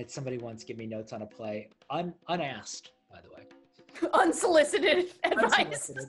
had 0.00 0.10
somebody 0.10 0.38
once 0.38 0.64
give 0.64 0.78
me 0.78 0.86
notes 0.86 1.12
on 1.12 1.20
a 1.20 1.26
play, 1.26 1.68
un, 1.90 2.14
unasked, 2.28 2.90
by 3.12 3.18
the 3.20 3.28
way. 3.28 4.10
Unsolicited 4.14 5.10
advice. 5.24 5.52
Unsolicited. 5.52 6.08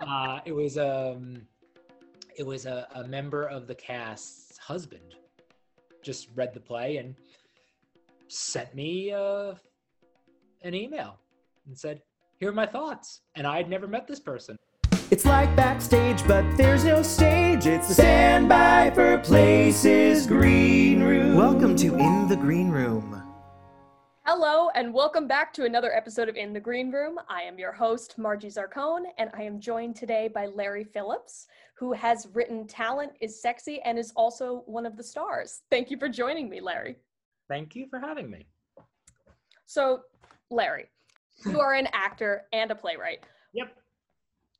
Uh, 0.00 0.38
it 0.44 0.52
was 0.52 0.78
um, 0.78 1.42
it 2.36 2.46
was 2.46 2.64
a, 2.66 2.86
a 2.94 3.04
member 3.08 3.46
of 3.46 3.66
the 3.66 3.74
cast's 3.74 4.56
husband. 4.58 5.16
Just 6.02 6.28
read 6.36 6.54
the 6.54 6.60
play 6.60 6.98
and 6.98 7.16
sent 8.28 8.72
me 8.74 9.10
uh, 9.10 9.54
an 10.62 10.74
email 10.74 11.18
and 11.66 11.76
said, 11.76 12.02
"Here 12.38 12.50
are 12.50 12.52
my 12.52 12.66
thoughts." 12.66 13.22
And 13.34 13.48
I 13.48 13.56
had 13.56 13.68
never 13.68 13.88
met 13.88 14.06
this 14.06 14.20
person. 14.20 14.56
It's 15.10 15.24
like 15.24 15.54
backstage, 15.56 16.24
but 16.28 16.44
there's 16.56 16.84
no 16.84 17.02
stage. 17.02 17.66
It's 17.66 17.88
the 17.88 17.94
standby 17.94 18.92
for 18.94 19.18
places 19.18 20.26
green 20.26 21.02
room. 21.02 21.36
Welcome 21.36 21.74
to 21.76 21.96
In 21.96 22.28
the 22.28 22.36
Green 22.36 22.70
Room. 22.70 23.23
Hello, 24.46 24.68
and 24.74 24.92
welcome 24.92 25.26
back 25.26 25.54
to 25.54 25.64
another 25.64 25.90
episode 25.96 26.28
of 26.28 26.36
In 26.36 26.52
the 26.52 26.60
Green 26.60 26.92
Room. 26.92 27.18
I 27.30 27.40
am 27.40 27.58
your 27.58 27.72
host, 27.72 28.18
Margie 28.18 28.50
Zarcone, 28.50 29.06
and 29.16 29.30
I 29.32 29.40
am 29.40 29.58
joined 29.58 29.96
today 29.96 30.28
by 30.28 30.44
Larry 30.44 30.84
Phillips, 30.84 31.46
who 31.78 31.94
has 31.94 32.28
written 32.34 32.66
Talent 32.66 33.12
is 33.22 33.40
Sexy 33.40 33.80
and 33.86 33.98
is 33.98 34.12
also 34.16 34.62
one 34.66 34.84
of 34.84 34.98
the 34.98 35.02
stars. 35.02 35.62
Thank 35.70 35.90
you 35.90 35.96
for 35.96 36.10
joining 36.10 36.50
me, 36.50 36.60
Larry. 36.60 36.96
Thank 37.48 37.74
you 37.74 37.86
for 37.88 37.98
having 37.98 38.30
me. 38.30 38.46
So, 39.64 40.00
Larry, 40.50 40.90
you 41.46 41.58
are 41.58 41.72
an 41.72 41.88
actor 41.94 42.42
and 42.52 42.70
a 42.70 42.74
playwright. 42.74 43.20
Yep. 43.54 43.74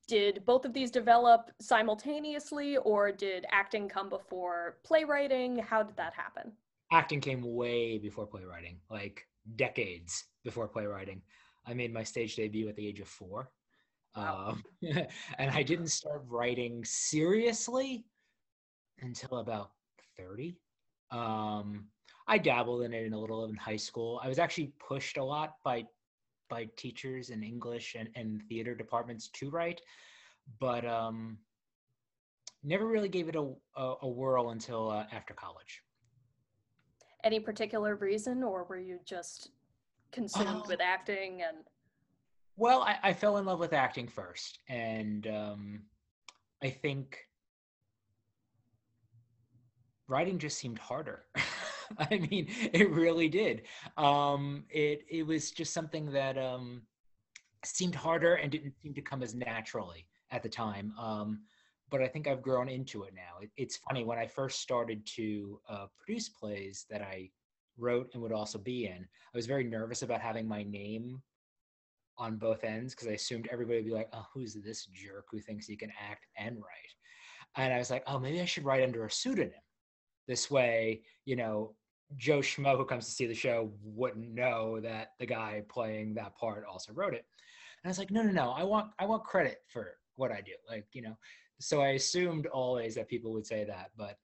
Did 0.09 0.47
both 0.47 0.65
of 0.65 0.73
these 0.73 0.91
develop 0.91 1.51
simultaneously, 1.61 2.79
or 2.79 3.13
did 3.13 3.45
acting 3.51 3.91
come 3.91 4.09
before 4.09 4.79
playwriting? 4.83 5.59
How 5.59 5.83
did 5.83 5.97
that 5.99 6.15
happen? 6.15 6.53
Acting 6.91 7.21
came 7.21 7.43
way 7.55 7.99
before 7.99 8.27
playwriting, 8.27 8.79
like 8.89 9.27
decades 9.57 10.25
before 10.45 10.69
playwriting. 10.69 11.23
I 11.67 11.75
made 11.75 11.93
my 11.93 12.03
stage 12.03 12.37
debut 12.37 12.69
at 12.69 12.77
the 12.77 12.87
age 12.87 13.01
of 13.01 13.09
four. 13.09 13.51
Wow. 14.17 14.57
Um, 14.57 14.65
and 15.39 15.51
I 15.51 15.63
didn't 15.63 15.89
start 15.89 16.25
writing 16.29 16.85
seriously 16.85 18.05
until 19.01 19.39
about 19.39 19.71
30. 20.17 20.57
Um, 21.11 21.87
I 22.27 22.39
dabbled 22.39 22.83
in 22.83 22.95
it 22.95 23.05
in 23.05 23.13
a 23.13 23.21
little 23.21 23.45
in 23.45 23.57
high 23.57 23.77
school. 23.77 24.21
I 24.23 24.29
was 24.29 24.39
actually 24.39 24.73
pushed 24.79 25.17
a 25.17 25.25
lot 25.25 25.55
by 25.65 25.85
by 26.51 26.69
teachers 26.77 27.31
in 27.31 27.43
English 27.43 27.97
and, 27.99 28.09
and 28.15 28.43
theater 28.49 28.75
departments 28.75 29.29
to 29.31 29.51
write, 29.51 29.81
but 30.61 30.85
um, 30.85 31.39
never 32.63 32.87
really 32.87 33.09
gave 33.09 33.29
it 33.29 33.37
a, 33.37 33.51
a, 33.77 33.95
a 34.03 34.09
whirl 34.09 34.51
until 34.51 34.91
uh, 34.91 35.07
after 35.11 35.33
college. 35.33 35.81
Any 37.25 37.41
particular 37.41 37.97
reason, 37.97 38.43
or 38.43 38.65
were 38.65 38.79
you 38.79 39.01
just 39.05 39.51
consumed 40.13 40.49
Um, 40.49 40.63
with 40.69 40.81
acting 40.81 41.43
and 41.43 41.57
Well, 42.57 42.83
I, 42.83 42.99
I 43.03 43.13
fell 43.15 43.39
in 43.39 43.47
love 43.47 43.59
with 43.59 43.73
acting 43.73 44.07
first, 44.07 44.61
and 44.69 45.27
um, 45.27 45.83
I 46.63 46.71
think 46.71 47.19
writing 50.07 50.39
just 50.39 50.59
seemed 50.59 50.79
harder. 50.79 51.25
I 51.99 52.19
mean, 52.31 52.49
it 52.73 52.91
really 52.91 53.29
did. 53.29 53.63
Um, 53.97 54.65
it 54.71 55.05
it 55.09 55.27
was 55.27 55.51
just 55.51 55.73
something 55.73 56.13
that 56.13 56.39
um, 56.39 56.83
seemed 57.65 57.95
harder 57.95 58.35
and 58.35 58.53
didn't 58.53 58.75
seem 58.83 58.95
to 58.95 59.03
come 59.03 59.23
as 59.23 59.35
naturally 59.35 60.07
at 60.31 60.43
the 60.43 60.49
time. 60.49 60.93
Um, 60.99 61.41
but 61.91 62.03
I 62.03 62.09
think 62.09 62.27
I've 62.27 62.43
grown 62.43 62.69
into 62.69 63.05
it 63.05 63.15
now. 63.15 63.41
It, 63.41 63.51
it's 63.57 63.77
funny 63.77 64.05
when 64.05 64.19
I 64.19 64.27
first 64.27 64.61
started 64.61 65.07
to 65.17 65.61
uh, 65.69 65.87
produce 65.97 66.29
plays 66.29 66.87
that 66.91 67.03
I 67.03 67.31
wrote 67.77 68.11
and 68.13 68.23
would 68.23 68.33
also 68.33 68.59
be 68.59 68.87
in. 68.87 69.03
I 69.03 69.37
was 69.37 69.47
very 69.47 69.65
nervous 69.65 70.03
about 70.03 70.21
having 70.21 70.47
my 70.47 70.63
name 70.63 71.23
on 72.17 72.37
both 72.37 72.65
ends 72.65 72.95
because 72.95 73.09
I 73.09 73.13
assumed 73.13 73.49
everybody 73.51 73.79
would 73.79 73.87
be 73.87 73.93
like, 73.93 74.09
"Oh, 74.13 74.27
who's 74.33 74.55
this 74.55 74.87
jerk 74.87 75.27
who 75.31 75.41
thinks 75.41 75.67
he 75.67 75.77
can 75.77 75.93
act 76.11 76.27
and 76.37 76.57
write?" 76.57 76.95
And 77.57 77.73
I 77.73 77.79
was 77.79 77.91
like, 77.91 78.05
"Oh, 78.07 78.19
maybe 78.19 78.41
I 78.41 78.45
should 78.45 78.65
write 78.65 78.83
under 78.83 79.05
a 79.05 79.11
pseudonym. 79.11 79.53
This 80.27 80.51
way, 80.51 81.03
you 81.25 81.37
know, 81.37 81.75
Joe 82.17 82.39
Schmo 82.39 82.77
who 82.77 82.85
comes 82.85 83.07
to 83.07 83.11
see 83.11 83.27
the 83.27 83.35
show 83.35 83.73
wouldn't 83.83 84.33
know 84.33 84.81
that 84.81 85.13
the 85.19 85.27
guy 85.27 85.63
playing 85.69 86.15
that 86.15 86.37
part 86.37 86.65
also 86.65 86.93
wrote 86.93 87.15
it." 87.15 87.27
And 87.83 87.89
I 87.89 87.89
was 87.89 87.99
like, 87.99 88.11
"No, 88.11 88.23
no, 88.23 88.31
no. 88.31 88.51
I 88.53 88.63
want 88.63 88.93
I 88.99 89.07
want 89.07 89.25
credit 89.25 89.59
for 89.69 89.99
what 90.17 90.33
I 90.33 90.41
do. 90.41 90.55
Like, 90.69 90.87
you 90.93 91.03
know." 91.03 91.17
So 91.61 91.81
I 91.81 91.91
assumed 91.91 92.47
always 92.47 92.95
that 92.97 93.09
people 93.09 93.33
would 93.33 93.47
say 93.47 93.65
that, 93.65 93.91
but 93.97 94.19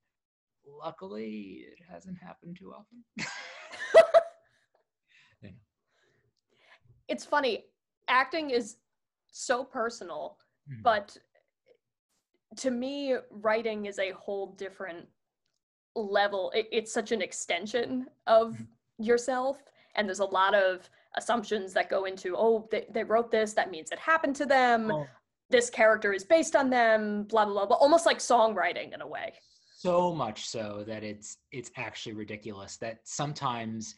luckily 0.67 1.67
it 1.71 1.79
hasn't 1.91 2.19
happened 2.19 2.57
too 2.59 2.73
often. 2.73 3.05
You 5.43 5.49
know. 5.51 5.55
it's 7.09 7.25
funny 7.25 7.65
acting 8.09 8.51
is 8.51 8.77
so 9.31 9.65
personal 9.65 10.37
Mhm. 10.71 10.83
but 10.83 11.17
to 12.57 12.71
me 12.71 13.17
writing 13.31 13.87
is 13.87 13.99
a 13.99 14.11
whole 14.11 14.49
different 14.53 15.09
level 15.95 16.51
it, 16.55 16.69
it's 16.71 16.93
such 16.93 17.11
an 17.13 17.23
extension 17.23 18.07
of 18.27 18.55
Mhm. 18.59 18.67
yourself 18.99 19.65
and 19.95 20.07
there's 20.07 20.21
a 20.21 20.25
lot 20.25 20.55
of 20.55 20.89
assumptions 21.17 21.73
that 21.73 21.89
go 21.89 22.05
into 22.05 22.37
oh 22.37 22.69
they, 22.71 22.87
they 22.91 23.03
wrote 23.05 23.31
this 23.31 23.55
that 23.55 23.71
means 23.71 23.91
it 23.91 23.99
happened 23.99 24.37
to 24.37 24.45
them 24.47 24.91
Oh, 24.91 25.07
this 25.50 25.69
character 25.69 26.12
is 26.12 26.25
based 26.25 26.56
on 26.56 26.71
them 26.71 27.25
blah 27.25 27.44
blah 27.44 27.55
blah, 27.55 27.66
blah 27.66 27.77
almost 27.77 28.06
like 28.06 28.19
songwriting 28.19 28.94
in 28.94 29.00
a 29.00 29.06
way. 29.06 29.33
So 29.77 30.15
much 30.15 30.47
so 30.47 30.84
that 30.87 31.03
it's 31.03 31.38
it's 31.53 31.71
actually 31.77 32.15
ridiculous 32.15 32.77
that 32.78 32.99
sometimes 33.05 33.94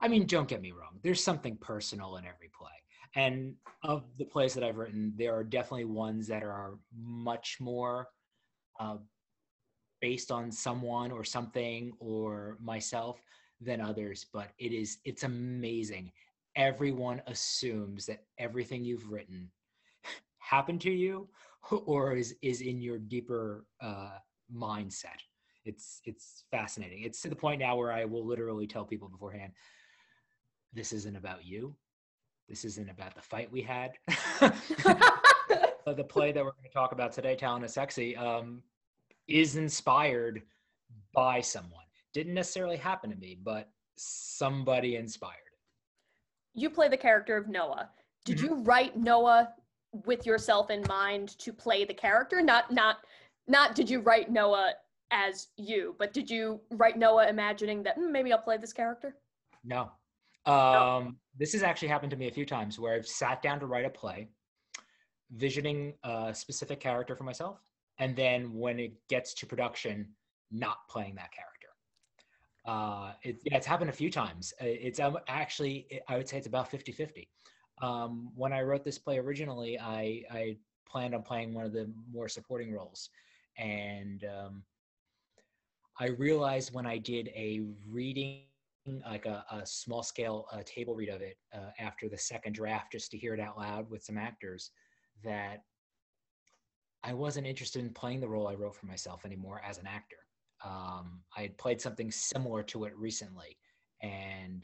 i 0.00 0.08
mean 0.08 0.26
don't 0.26 0.48
get 0.48 0.60
me 0.60 0.72
wrong 0.72 0.98
there's 1.02 1.22
something 1.22 1.56
personal 1.56 2.16
in 2.16 2.24
every 2.24 2.50
play. 2.56 2.70
And 3.16 3.54
of 3.82 4.04
the 4.18 4.24
plays 4.24 4.54
that 4.54 4.64
i've 4.64 4.76
written 4.76 5.12
there 5.16 5.34
are 5.34 5.44
definitely 5.44 5.86
ones 5.86 6.26
that 6.28 6.42
are 6.42 6.78
much 6.96 7.58
more 7.60 8.08
uh, 8.78 8.96
based 10.00 10.30
on 10.30 10.50
someone 10.50 11.10
or 11.10 11.24
something 11.24 11.92
or 11.98 12.56
myself 12.60 13.20
than 13.60 13.80
others 13.80 14.26
but 14.32 14.50
it 14.58 14.72
is 14.72 14.98
it's 15.04 15.22
amazing. 15.22 16.12
Everyone 16.56 17.22
assumes 17.28 18.06
that 18.06 18.24
everything 18.38 18.84
you've 18.84 19.08
written 19.10 19.50
happened 20.50 20.80
to 20.82 20.90
you 20.90 21.28
or 21.70 22.16
is 22.16 22.34
is 22.42 22.60
in 22.60 22.80
your 22.80 22.98
deeper 22.98 23.66
uh, 23.80 24.16
mindset. 24.52 25.20
It's 25.64 26.00
it's 26.04 26.44
fascinating. 26.50 27.02
It's 27.02 27.20
to 27.22 27.28
the 27.28 27.36
point 27.36 27.60
now 27.60 27.76
where 27.76 27.92
i 27.92 28.04
will 28.04 28.26
literally 28.26 28.66
tell 28.66 28.84
people 28.84 29.08
beforehand 29.08 29.52
this 30.72 30.92
isn't 30.92 31.16
about 31.16 31.44
you. 31.44 31.74
This 32.48 32.64
isn't 32.64 32.88
about 32.88 33.14
the 33.14 33.22
fight 33.22 33.50
we 33.50 33.62
had. 33.62 33.90
The 35.86 36.04
play 36.04 36.30
that 36.30 36.44
we're 36.44 36.52
going 36.52 36.70
to 36.72 36.72
talk 36.72 36.92
about 36.92 37.10
today 37.10 37.34
talent 37.34 37.64
is 37.64 37.72
sexy 37.72 38.16
um, 38.16 38.62
is 39.26 39.56
inspired 39.56 40.42
by 41.12 41.40
someone. 41.40 41.84
Didn't 42.12 42.34
necessarily 42.34 42.76
happen 42.76 43.10
to 43.10 43.16
me 43.16 43.36
but 43.42 43.70
somebody 43.96 44.94
inspired 44.96 45.46
it. 45.52 45.58
You 46.60 46.70
play 46.70 46.88
the 46.88 46.96
character 46.96 47.36
of 47.36 47.48
noah. 47.48 47.90
Did 48.24 48.38
Mhm. 48.38 48.42
you 48.44 48.54
write 48.62 48.96
noah 48.96 49.52
with 49.92 50.24
yourself 50.26 50.70
in 50.70 50.82
mind 50.88 51.36
to 51.38 51.52
play 51.52 51.84
the 51.84 51.94
character 51.94 52.40
not 52.40 52.70
not 52.72 52.98
not 53.48 53.74
did 53.74 53.90
you 53.90 54.00
write 54.00 54.30
noah 54.30 54.72
as 55.10 55.48
you 55.56 55.96
but 55.98 56.12
did 56.12 56.30
you 56.30 56.60
write 56.72 56.96
noah 56.96 57.28
imagining 57.28 57.82
that 57.82 57.96
"Hmm, 57.96 58.12
maybe 58.12 58.32
i'll 58.32 58.38
play 58.38 58.56
this 58.56 58.72
character 58.72 59.16
No. 59.64 59.90
Um, 60.46 61.18
This 61.36 61.52
has 61.52 61.62
actually 61.62 61.88
happened 61.88 62.10
to 62.12 62.16
me 62.16 62.28
a 62.28 62.30
few 62.32 62.46
times 62.46 62.78
where 62.78 62.94
I've 62.94 63.06
sat 63.06 63.42
down 63.42 63.60
to 63.60 63.66
write 63.66 63.84
a 63.84 63.90
play, 63.90 64.28
visioning 65.32 65.94
a 66.02 66.34
specific 66.34 66.80
character 66.80 67.14
for 67.14 67.24
myself, 67.24 67.60
and 67.98 68.16
then 68.16 68.54
when 68.54 68.78
it 68.78 68.92
gets 69.08 69.34
to 69.34 69.46
production, 69.46 70.08
not 70.50 70.78
playing 70.88 71.14
that 71.16 71.30
character. 71.32 71.68
Uh, 72.64 73.12
it, 73.22 73.36
yeah, 73.44 73.56
it's 73.56 73.66
happened 73.66 73.90
a 73.90 73.92
few 73.92 74.10
times. 74.10 74.52
Uh, 74.60 74.64
It's 74.66 74.98
um, 75.00 75.18
actually, 75.28 75.86
it- 75.90 76.02
I 76.08 76.16
would 76.16 76.28
say 76.28 76.38
it's 76.38 76.46
about 76.46 76.70
50 76.70 76.92
50. 76.92 77.28
Um, 77.82 78.30
when 78.34 78.52
I 78.52 78.62
wrote 78.62 78.84
this 78.84 78.98
play 78.98 79.18
originally, 79.18 79.78
I, 79.78 80.24
I 80.30 80.56
planned 80.86 81.14
on 81.14 81.22
playing 81.22 81.54
one 81.54 81.64
of 81.64 81.72
the 81.72 81.90
more 82.12 82.28
supporting 82.28 82.72
roles. 82.72 83.10
And 83.58 84.24
um, 84.24 84.62
I 85.98 86.08
realized 86.08 86.74
when 86.74 86.86
I 86.86 86.98
did 86.98 87.28
a 87.28 87.62
reading 87.88 88.42
like 89.06 89.26
a, 89.26 89.44
a 89.52 89.64
small 89.66 90.02
scale 90.02 90.46
table 90.64 90.94
read 90.94 91.10
of 91.10 91.20
it 91.20 91.36
uh, 91.54 91.70
after 91.78 92.08
the 92.08 92.16
second 92.16 92.54
draft 92.54 92.92
just 92.92 93.10
to 93.10 93.18
hear 93.18 93.34
it 93.34 93.40
out 93.40 93.58
loud 93.58 93.90
with 93.90 94.02
some 94.02 94.16
actors 94.16 94.70
that 95.22 95.62
I 97.02 97.12
wasn't 97.12 97.46
interested 97.46 97.82
in 97.82 97.90
playing 97.90 98.20
the 98.20 98.28
role 98.28 98.48
I 98.48 98.54
wrote 98.54 98.74
for 98.74 98.86
myself 98.86 99.24
anymore 99.24 99.62
as 99.66 99.78
an 99.78 99.86
actor. 99.86 100.16
Um, 100.64 101.20
I 101.36 101.42
had 101.42 101.56
played 101.56 101.80
something 101.80 102.10
similar 102.10 102.62
to 102.64 102.84
it 102.84 102.96
recently, 102.96 103.56
and 104.02 104.62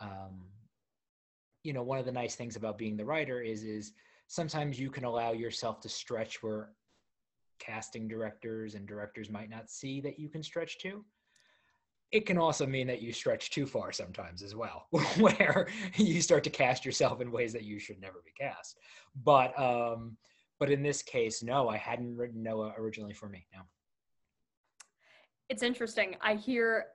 um, 0.00 0.44
you 1.64 1.72
know, 1.72 1.82
one 1.82 1.98
of 1.98 2.04
the 2.04 2.12
nice 2.12 2.36
things 2.36 2.54
about 2.54 2.78
being 2.78 2.96
the 2.96 3.04
writer 3.04 3.40
is 3.40 3.64
is 3.64 3.92
sometimes 4.28 4.78
you 4.78 4.90
can 4.90 5.04
allow 5.04 5.32
yourself 5.32 5.80
to 5.80 5.88
stretch 5.88 6.42
where 6.42 6.70
casting 7.58 8.06
directors 8.06 8.74
and 8.74 8.86
directors 8.86 9.30
might 9.30 9.50
not 9.50 9.68
see 9.68 10.00
that 10.00 10.18
you 10.18 10.28
can 10.28 10.42
stretch 10.42 10.78
to 10.78 11.04
it 12.14 12.26
can 12.26 12.38
also 12.38 12.64
mean 12.64 12.86
that 12.86 13.02
you 13.02 13.12
stretch 13.12 13.50
too 13.50 13.66
far 13.66 13.90
sometimes 13.90 14.40
as 14.40 14.54
well, 14.54 14.86
where 15.18 15.68
you 15.96 16.22
start 16.22 16.44
to 16.44 16.50
cast 16.50 16.84
yourself 16.84 17.20
in 17.20 17.32
ways 17.32 17.52
that 17.52 17.64
you 17.64 17.80
should 17.80 18.00
never 18.00 18.22
be 18.24 18.30
cast. 18.38 18.78
But 19.24 19.58
um, 19.58 20.16
but 20.60 20.70
in 20.70 20.80
this 20.80 21.02
case, 21.02 21.42
no, 21.42 21.68
I 21.68 21.76
hadn't 21.76 22.16
written 22.16 22.40
Noah 22.40 22.74
originally 22.78 23.14
for 23.14 23.28
me. 23.28 23.46
No. 23.52 23.62
It's 25.48 25.64
interesting. 25.64 26.14
I 26.20 26.36
hear 26.36 26.86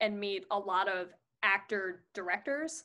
and 0.00 0.18
meet 0.18 0.44
a 0.50 0.58
lot 0.58 0.88
of 0.88 1.14
actor 1.44 2.02
directors, 2.12 2.82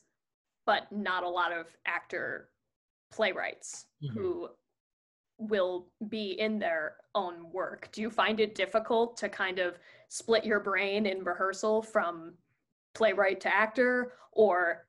but 0.65 0.91
not 0.91 1.23
a 1.23 1.29
lot 1.29 1.51
of 1.51 1.67
actor 1.85 2.49
playwrights 3.11 3.87
Mhm. 4.01 4.13
who 4.13 4.49
will 5.37 5.91
be 6.07 6.39
in 6.39 6.59
their 6.59 6.97
own 7.15 7.51
work. 7.51 7.91
Do 7.91 8.01
you 8.01 8.09
find 8.09 8.39
it 8.39 8.55
difficult 8.55 9.17
to 9.17 9.29
kind 9.29 9.59
of 9.59 9.77
split 10.07 10.45
your 10.45 10.59
brain 10.59 11.05
in 11.05 11.23
rehearsal 11.23 11.81
from 11.81 12.37
playwright 12.93 13.41
to 13.41 13.53
actor? 13.53 14.13
Or 14.31 14.87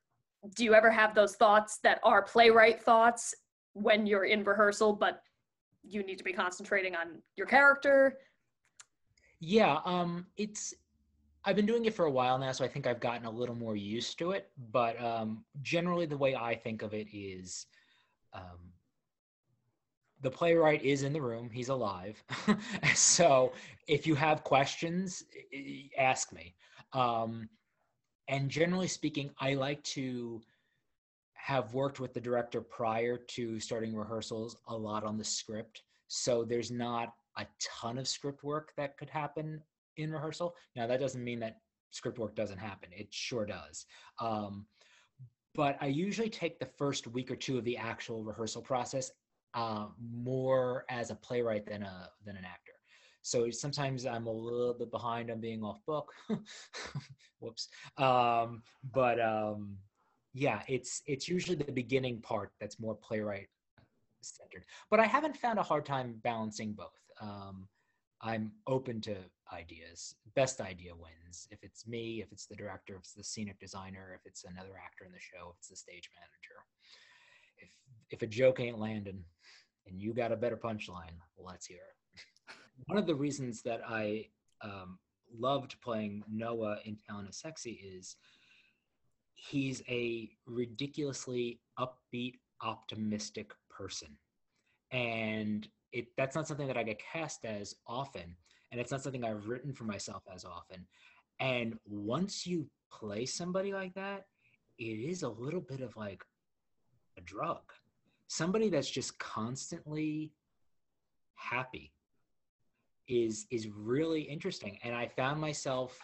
do 0.51 0.65
you 0.65 0.75
ever 0.75 0.91
have 0.91 1.15
those 1.15 1.37
thoughts 1.37 1.79
that 1.79 2.01
are 2.03 2.23
playwright 2.23 2.83
thoughts 2.83 3.35
when 3.73 4.07
you're 4.07 4.27
in 4.27 4.45
rehearsal, 4.45 4.93
but 4.93 5.23
you 5.83 6.03
need 6.03 6.19
to 6.19 6.25
be 6.25 6.33
concentrating 6.33 6.95
on 6.95 7.23
your 7.37 7.47
character? 7.47 8.21
Yeah, 9.41 9.81
um, 9.85 10.31
it's 10.37 10.75
I've 11.45 11.57
been 11.57 11.67
doing 11.67 11.85
it 11.85 11.95
for 11.95 12.07
a 12.07 12.11
while 12.11 12.39
now, 12.39 12.53
so 12.53 12.65
I 12.65 12.69
think 12.69 12.87
I've 12.87 13.01
gotten 13.01 13.27
a 13.27 13.31
little 13.31 13.55
more 13.55 13.77
used 13.77 14.19
to 14.19 14.33
it. 14.33 14.51
But 14.73 15.01
um, 15.03 15.45
generally, 15.63 16.07
the 16.07 16.17
way 16.17 16.35
I 16.35 16.55
think 16.55 16.83
of 16.83 16.95
it 16.95 17.07
is, 17.13 17.67
um, 18.33 18.73
the 20.23 20.31
playwright 20.31 20.83
is 20.83 21.03
in 21.03 21.13
the 21.13 21.21
room; 21.21 21.51
he's 21.53 21.69
alive. 21.69 22.23
so 22.95 23.53
if 23.87 24.07
you 24.07 24.15
have 24.15 24.43
questions, 24.43 25.25
ask 25.99 26.33
me. 26.33 26.55
Um, 26.95 27.49
and 28.29 28.49
generally 28.49 28.89
speaking, 28.89 29.31
I 29.39 29.55
like 29.55 29.83
to 29.85 30.41
have 31.35 31.75
worked 31.75 32.01
with 32.01 32.15
the 32.15 32.21
director 32.21 32.63
prior 32.63 33.19
to 33.19 33.61
starting 33.61 33.95
rehearsals 33.95 34.57
a 34.69 34.75
lot 34.75 35.05
on 35.05 35.19
the 35.19 35.25
script. 35.25 35.83
So 36.09 36.43
there's 36.43 36.71
not 36.71 37.13
a 37.37 37.47
ton 37.61 37.99
of 37.99 38.09
script 38.09 38.43
work 38.43 38.73
that 38.79 38.97
could 38.97 39.11
happen 39.11 39.61
in 39.97 40.13
rehearsal. 40.13 40.55
Now 40.77 40.87
that 40.87 41.01
doesn't 41.01 41.23
mean 41.23 41.41
that 41.41 41.59
script 41.91 42.19
work 42.19 42.35
doesn't 42.35 42.59
happen. 42.59 42.91
It 42.93 43.09
sure 43.11 43.47
does. 43.47 43.87
Um, 44.21 44.67
but 45.55 45.77
I 45.81 45.87
usually 45.87 46.29
take 46.29 46.59
the 46.59 46.69
first 46.79 47.07
week 47.07 47.31
or 47.31 47.37
two 47.37 47.59
of 47.59 47.65
the 47.65 47.77
actual 47.77 48.25
rehearsal 48.25 48.63
process 48.63 49.11
uh, 49.55 49.87
more 50.13 50.85
as 50.91 51.11
a 51.11 51.15
playwright 51.15 51.67
than 51.67 51.83
a 51.83 52.11
than 52.25 52.37
an 52.37 52.45
actor. 52.45 52.73
So 53.23 53.49
sometimes 53.51 54.05
I'm 54.05 54.27
a 54.27 54.33
little 54.33 54.75
bit 54.75 54.91
behind 54.91 55.31
on 55.31 55.41
being 55.41 55.63
off 55.63 55.81
book. 55.87 56.13
Whoops. 57.39 57.69
Um, 57.97 58.63
but 58.93 59.21
um, 59.21 59.77
yeah, 60.35 60.63
it's 60.69 61.03
it's 61.07 61.29
usually 61.29 61.57
the 61.57 61.73
beginning 61.73 62.21
part 62.21 62.51
that's 62.61 62.81
more 62.81 62.97
playwright 62.97 63.47
centered. 64.21 64.65
But 64.91 65.01
I 65.01 65.07
haven't 65.07 65.37
found 65.37 65.59
a 65.59 65.63
hard 65.63 65.87
time 65.87 66.21
balancing 66.23 66.73
both. 66.73 67.01
Um, 67.21 67.69
I'm 68.21 68.53
open 68.67 69.01
to 69.03 69.17
ideas. 69.53 70.15
Best 70.35 70.61
idea 70.61 70.93
wins. 70.95 71.49
If 71.51 71.63
it's 71.63 71.87
me, 71.87 72.23
if 72.23 72.33
it's 72.33 72.47
the 72.47 72.57
director, 72.57 72.95
if 72.95 73.01
it's 73.01 73.13
the 73.15 73.25
scenic 73.25 73.59
designer, 73.59 74.13
if 74.15 74.27
it's 74.27 74.45
another 74.45 74.75
actor 74.85 75.05
in 75.05 75.13
the 75.13 75.19
show, 75.19 75.51
if 75.51 75.57
it's 75.59 75.69
the 75.69 75.77
stage 75.77 76.11
manager. 76.19 76.61
If 77.59 77.69
if 78.11 78.23
a 78.23 78.27
joke 78.27 78.61
ain't 78.61 78.79
landing 78.79 79.25
and 79.87 80.01
you 80.01 80.15
got 80.15 80.33
a 80.33 80.37
better 80.37 80.57
punchline, 80.57 81.17
let's 81.39 81.67
hear 81.67 81.79
it. 81.79 82.55
One 82.87 82.99
of 82.99 83.07
the 83.07 83.15
reasons 83.15 83.63
that 83.63 83.81
I 83.87 84.27
um, 84.63 84.99
loved 85.39 85.81
playing 85.83 86.23
Noah 86.31 86.79
in 86.85 86.97
Talent 86.97 87.29
is 87.29 87.39
Sexy 87.39 87.73
is 87.73 88.17
he's 89.35 89.83
a 89.89 90.31
ridiculously 90.47 91.61
upbeat, 91.79 92.39
optimistic 92.63 93.53
person. 93.71 94.17
And 94.91 95.69
it 95.93 96.09
that's 96.17 96.35
not 96.35 96.49
something 96.49 96.67
that 96.67 96.77
I 96.77 96.83
get 96.83 97.01
cast 97.01 97.45
as 97.45 97.75
often. 97.87 98.37
And 98.75 98.81
it's 98.81 98.91
not 98.91 99.05
something 99.05 99.23
I've 99.23 99.47
written 99.47 99.73
for 99.73 99.85
myself 99.85 100.25
as 100.35 100.45
often. 100.45 100.85
And 101.39 101.79
once 101.87 102.45
you 102.45 102.67
play 102.91 103.25
somebody 103.25 103.73
like 103.73 103.95
that, 103.95 104.27
it 104.81 104.83
is 104.83 105.23
a 105.23 105.29
little 105.29 105.61
bit 105.61 105.81
of 105.81 105.97
like 105.97 106.25
a 107.17 107.21
drug. 107.21 107.61
Somebody 108.27 108.71
that's 108.71 108.91
just 108.91 109.17
constantly 109.21 110.33
happy 111.37 111.93
is 113.07 113.47
is 113.53 113.69
really 113.69 114.23
interesting. 114.23 114.81
And 114.83 114.93
I 114.93 115.07
found 115.07 115.41
myself 115.41 115.97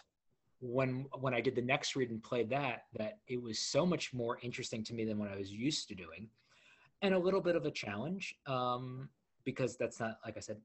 when 0.61 1.07
when 1.19 1.33
I 1.33 1.41
did 1.41 1.55
the 1.55 1.61
next 1.61 1.97
read 1.97 2.09
and 2.09 2.23
played 2.23 2.49
that, 2.51 2.83
that 2.97 3.17
it 3.27 3.43
was 3.43 3.59
so 3.59 3.85
much 3.85 4.13
more 4.13 4.39
interesting 4.43 4.81
to 4.85 4.93
me 4.93 5.03
than 5.03 5.19
what 5.19 5.29
I 5.29 5.35
was 5.35 5.51
used 5.51 5.89
to 5.89 5.95
doing, 5.95 6.29
and 7.01 7.13
a 7.13 7.19
little 7.19 7.41
bit 7.41 7.57
of 7.57 7.65
a 7.65 7.71
challenge 7.71 8.33
um, 8.47 9.09
because 9.43 9.75
that's 9.75 9.99
not 9.99 10.19
like 10.25 10.37
I 10.37 10.39
said 10.39 10.55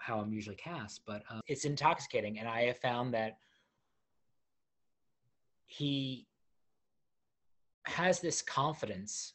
how 0.00 0.18
I'm 0.18 0.32
usually 0.32 0.56
cast, 0.56 1.02
but 1.06 1.22
um, 1.30 1.40
it's 1.46 1.64
intoxicating, 1.64 2.38
and 2.38 2.48
I 2.48 2.62
have 2.62 2.78
found 2.78 3.14
that 3.14 3.38
he 5.66 6.26
has 7.84 8.20
this 8.20 8.42
confidence 8.42 9.34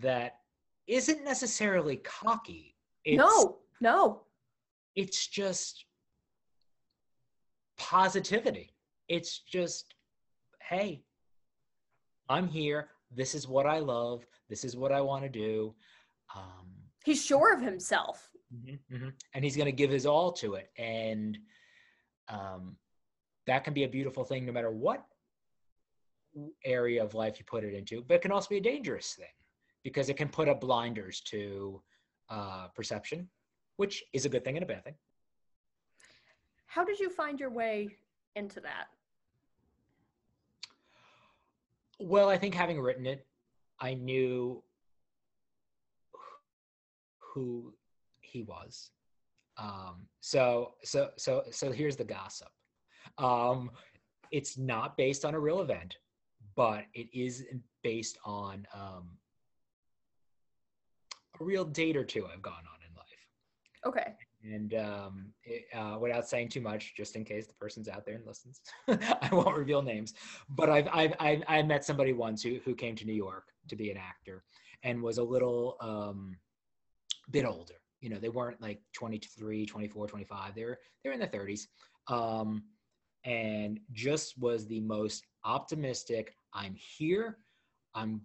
that 0.00 0.38
isn't 0.86 1.24
necessarily 1.24 1.96
cocky. 1.96 2.74
It's, 3.04 3.18
no, 3.18 3.58
no. 3.80 4.22
it's 4.96 5.26
just 5.28 5.84
positivity. 7.78 8.74
It's 9.08 9.38
just, 9.38 9.94
hey, 10.60 11.02
I'm 12.28 12.48
here. 12.48 12.88
This 13.14 13.34
is 13.34 13.48
what 13.48 13.66
I 13.66 13.78
love. 13.78 14.26
This 14.50 14.64
is 14.64 14.76
what 14.76 14.92
I 14.92 15.00
want 15.00 15.22
to 15.22 15.30
do. 15.30 15.74
Um, 16.34 16.66
He's 17.04 17.24
sure 17.24 17.54
of 17.54 17.62
himself. 17.62 18.30
Mhm, 18.54 18.78
mhm. 18.90 19.12
And 19.34 19.44
he's 19.44 19.56
going 19.56 19.66
to 19.66 19.72
give 19.72 19.90
his 19.90 20.06
all 20.06 20.32
to 20.32 20.54
it. 20.54 20.70
And 20.76 21.38
um, 22.28 22.76
that 23.46 23.64
can 23.64 23.74
be 23.74 23.84
a 23.84 23.88
beautiful 23.88 24.24
thing 24.24 24.44
no 24.46 24.52
matter 24.52 24.70
what 24.70 25.04
area 26.64 27.02
of 27.02 27.14
life 27.14 27.38
you 27.38 27.44
put 27.44 27.64
it 27.64 27.74
into, 27.74 28.02
but 28.02 28.14
it 28.14 28.22
can 28.22 28.32
also 28.32 28.48
be 28.48 28.58
a 28.58 28.60
dangerous 28.60 29.14
thing 29.14 29.26
because 29.82 30.08
it 30.08 30.16
can 30.16 30.28
put 30.28 30.48
up 30.48 30.60
blinders 30.60 31.20
to 31.20 31.80
uh, 32.28 32.68
perception, 32.74 33.28
which 33.76 34.04
is 34.12 34.24
a 34.24 34.28
good 34.28 34.44
thing 34.44 34.56
and 34.56 34.62
a 34.62 34.66
bad 34.66 34.84
thing. 34.84 34.94
How 36.66 36.84
did 36.84 37.00
you 37.00 37.08
find 37.08 37.40
your 37.40 37.50
way 37.50 37.88
into 38.36 38.60
that? 38.60 38.88
Well, 41.98 42.28
I 42.28 42.38
think 42.38 42.54
having 42.54 42.80
written 42.80 43.06
it, 43.06 43.26
I 43.80 43.94
knew 43.94 44.62
who 47.18 47.72
he 48.30 48.42
was. 48.42 48.90
Um, 49.56 50.06
so, 50.20 50.74
so, 50.84 51.10
so, 51.16 51.42
so 51.50 51.72
here's 51.72 51.96
the 51.96 52.04
gossip. 52.04 52.48
Um, 53.18 53.70
it's 54.30 54.56
not 54.58 54.96
based 54.96 55.24
on 55.24 55.34
a 55.34 55.40
real 55.40 55.60
event, 55.60 55.96
but 56.54 56.84
it 56.94 57.08
is 57.12 57.44
based 57.82 58.18
on 58.24 58.66
um, 58.74 59.10
a 61.40 61.44
real 61.44 61.64
date 61.64 61.96
or 61.96 62.04
two 62.04 62.26
I've 62.26 62.42
gone 62.42 62.54
on 62.54 62.80
in 62.86 62.94
life. 62.96 63.06
Okay. 63.86 64.12
And 64.44 64.74
um, 64.74 65.32
it, 65.44 65.64
uh, 65.74 65.98
without 65.98 66.28
saying 66.28 66.50
too 66.50 66.60
much, 66.60 66.94
just 66.96 67.16
in 67.16 67.24
case 67.24 67.46
the 67.46 67.54
person's 67.54 67.88
out 67.88 68.04
there 68.06 68.14
and 68.14 68.26
listens, 68.26 68.60
I 68.88 69.28
won't 69.32 69.56
reveal 69.56 69.82
names. 69.82 70.14
But 70.48 70.70
I've, 70.70 70.88
I've, 70.92 71.14
I've 71.18 71.42
I 71.48 71.62
met 71.62 71.84
somebody 71.84 72.12
once 72.12 72.42
who, 72.42 72.58
who 72.64 72.74
came 72.74 72.94
to 72.96 73.04
New 73.04 73.14
York 73.14 73.44
to 73.68 73.76
be 73.76 73.90
an 73.90 73.96
actor 73.96 74.44
and 74.84 75.02
was 75.02 75.18
a 75.18 75.24
little 75.24 75.76
um, 75.80 76.36
bit 77.30 77.44
older. 77.44 77.77
You 78.00 78.10
know, 78.10 78.18
they 78.18 78.28
weren't 78.28 78.60
like 78.60 78.80
23, 78.94 79.66
24, 79.66 80.06
25. 80.06 80.54
They 80.54 80.64
were, 80.64 80.78
they're 81.02 81.12
in 81.12 81.18
their 81.18 81.28
30s. 81.28 81.66
Um, 82.08 82.62
and 83.24 83.80
just 83.92 84.38
was 84.38 84.66
the 84.66 84.80
most 84.80 85.26
optimistic. 85.44 86.34
I'm 86.54 86.74
here. 86.74 87.38
I'm 87.94 88.22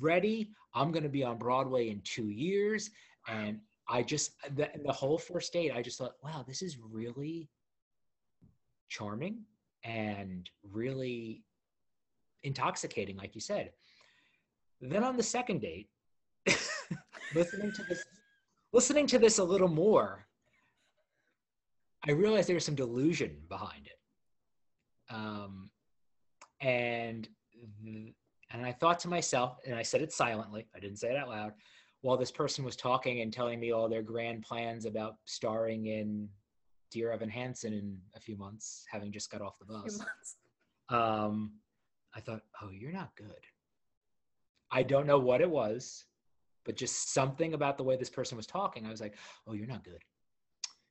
ready. 0.00 0.50
I'm 0.74 0.92
going 0.92 1.02
to 1.02 1.08
be 1.08 1.24
on 1.24 1.38
Broadway 1.38 1.90
in 1.90 2.00
two 2.04 2.28
years. 2.28 2.90
And 3.28 3.60
I 3.88 4.02
just 4.02 4.32
the, 4.54 4.68
the 4.84 4.92
whole 4.92 5.18
first 5.18 5.52
date, 5.52 5.72
I 5.74 5.82
just 5.82 5.98
thought, 5.98 6.14
wow, 6.22 6.44
this 6.46 6.62
is 6.62 6.78
really 6.78 7.48
charming 8.88 9.42
and 9.84 10.48
really 10.72 11.42
intoxicating, 12.42 13.16
like 13.16 13.34
you 13.34 13.40
said. 13.40 13.70
Then 14.80 15.04
on 15.04 15.16
the 15.16 15.22
second 15.22 15.60
date, 15.60 15.88
listening 17.34 17.72
to 17.72 17.82
this, 17.84 18.04
listening 18.76 19.06
to 19.06 19.18
this 19.18 19.38
a 19.38 19.44
little 19.44 19.68
more, 19.68 20.26
I 22.06 22.10
realized 22.12 22.46
there 22.46 22.54
was 22.54 22.64
some 22.66 22.74
delusion 22.74 23.38
behind 23.48 23.86
it. 23.86 25.14
Um, 25.14 25.70
and 26.60 27.26
and 28.52 28.64
I 28.64 28.72
thought 28.72 28.98
to 29.00 29.08
myself, 29.08 29.58
and 29.66 29.74
I 29.74 29.82
said 29.82 30.02
it 30.02 30.12
silently. 30.12 30.68
I 30.74 30.78
didn't 30.78 30.98
say 30.98 31.08
it 31.08 31.16
out 31.16 31.28
loud 31.28 31.52
while 32.02 32.18
this 32.18 32.30
person 32.30 32.64
was 32.64 32.76
talking 32.76 33.22
and 33.22 33.32
telling 33.32 33.58
me 33.58 33.72
all 33.72 33.88
their 33.88 34.02
grand 34.02 34.42
plans 34.42 34.84
about 34.84 35.16
starring 35.24 35.86
in 35.86 36.28
Dear 36.90 37.10
Evan 37.12 37.30
Hansen 37.30 37.72
in 37.72 37.98
a 38.14 38.20
few 38.20 38.36
months, 38.36 38.84
having 38.90 39.10
just 39.10 39.30
got 39.30 39.40
off 39.40 39.58
the 39.58 39.64
bus. 39.64 40.00
Um, 40.90 41.54
I 42.14 42.20
thought, 42.20 42.42
oh, 42.62 42.70
you're 42.70 42.92
not 42.92 43.16
good. 43.16 43.44
I 44.70 44.82
don't 44.82 45.06
know 45.06 45.18
what 45.18 45.40
it 45.40 45.50
was, 45.50 46.04
but 46.66 46.76
just 46.76 47.14
something 47.14 47.54
about 47.54 47.78
the 47.78 47.84
way 47.84 47.96
this 47.96 48.10
person 48.10 48.36
was 48.36 48.46
talking. 48.46 48.84
I 48.84 48.90
was 48.90 49.00
like, 49.00 49.14
oh, 49.46 49.54
you're 49.54 49.68
not 49.68 49.84
good. 49.84 50.02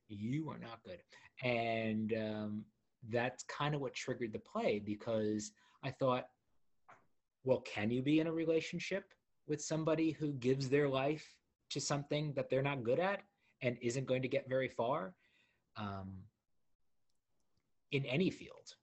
You 0.08 0.50
are 0.50 0.58
not 0.58 0.80
good. 0.84 1.00
And 1.44 2.14
um, 2.14 2.66
that's 3.10 3.44
kind 3.44 3.76
of 3.76 3.82
what 3.82 3.94
triggered 3.94 4.34
the 4.34 4.40
play 4.40 4.82
because 4.84 5.52
I 5.84 5.92
thought, 5.92 6.28
well, 7.44 7.62
can 7.62 7.92
you 7.92 8.02
be 8.02 8.22
in 8.22 8.28
a 8.28 8.32
relationship 8.32 9.04
with 9.48 9.62
somebody 9.62 10.12
who 10.12 10.32
gives 10.34 10.70
their 10.70 10.88
life 10.88 11.36
to 11.72 11.82
something 11.82 12.34
that 12.36 12.50
they're 12.50 12.64
not 12.64 12.84
good 12.84 13.00
at 13.00 13.22
and 13.62 13.78
isn't 13.82 14.08
going 14.08 14.22
to 14.22 14.28
get 14.28 14.50
very 14.50 14.70
far 14.70 15.14
um, 15.78 16.14
in 17.92 18.06
any 18.06 18.30
field? 18.30 18.74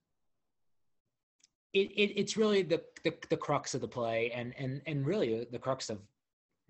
It, 1.73 1.89
it, 1.91 2.19
it's 2.19 2.37
really 2.37 2.61
the, 2.61 2.83
the 3.03 3.15
the 3.31 3.37
crux 3.37 3.73
of 3.73 3.81
the 3.81 3.87
play 3.87 4.31
and 4.31 4.53
and 4.59 4.79
and 4.85 5.03
really 5.03 5.47
the 5.51 5.57
crux 5.57 5.89
of 5.89 5.97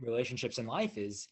relationships 0.06 0.58
in 0.58 0.66
life 0.66 0.98
is 0.98 1.28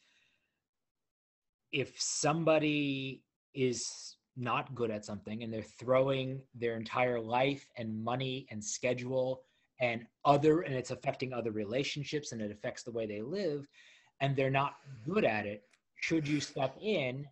if 1.71 1.93
somebody 1.99 3.23
is 3.53 4.17
not 4.37 4.73
good 4.75 4.91
at 4.91 5.05
something 5.05 5.43
and 5.43 5.53
they're 5.53 5.61
throwing 5.61 6.41
their 6.55 6.75
entire 6.75 7.19
life 7.19 7.65
and 7.77 8.03
money 8.03 8.47
and 8.49 8.63
schedule 8.63 9.41
and 9.81 10.05
other 10.25 10.61
and 10.61 10.73
it's 10.73 10.91
affecting 10.91 11.33
other 11.33 11.51
relationships 11.51 12.31
and 12.31 12.41
it 12.41 12.51
affects 12.51 12.83
the 12.83 12.91
way 12.91 13.05
they 13.05 13.21
live 13.21 13.67
and 14.21 14.35
they're 14.35 14.49
not 14.49 14.75
good 15.03 15.25
at 15.25 15.45
it 15.45 15.63
should 15.95 16.27
you 16.27 16.39
step 16.39 16.75
in 16.81 17.25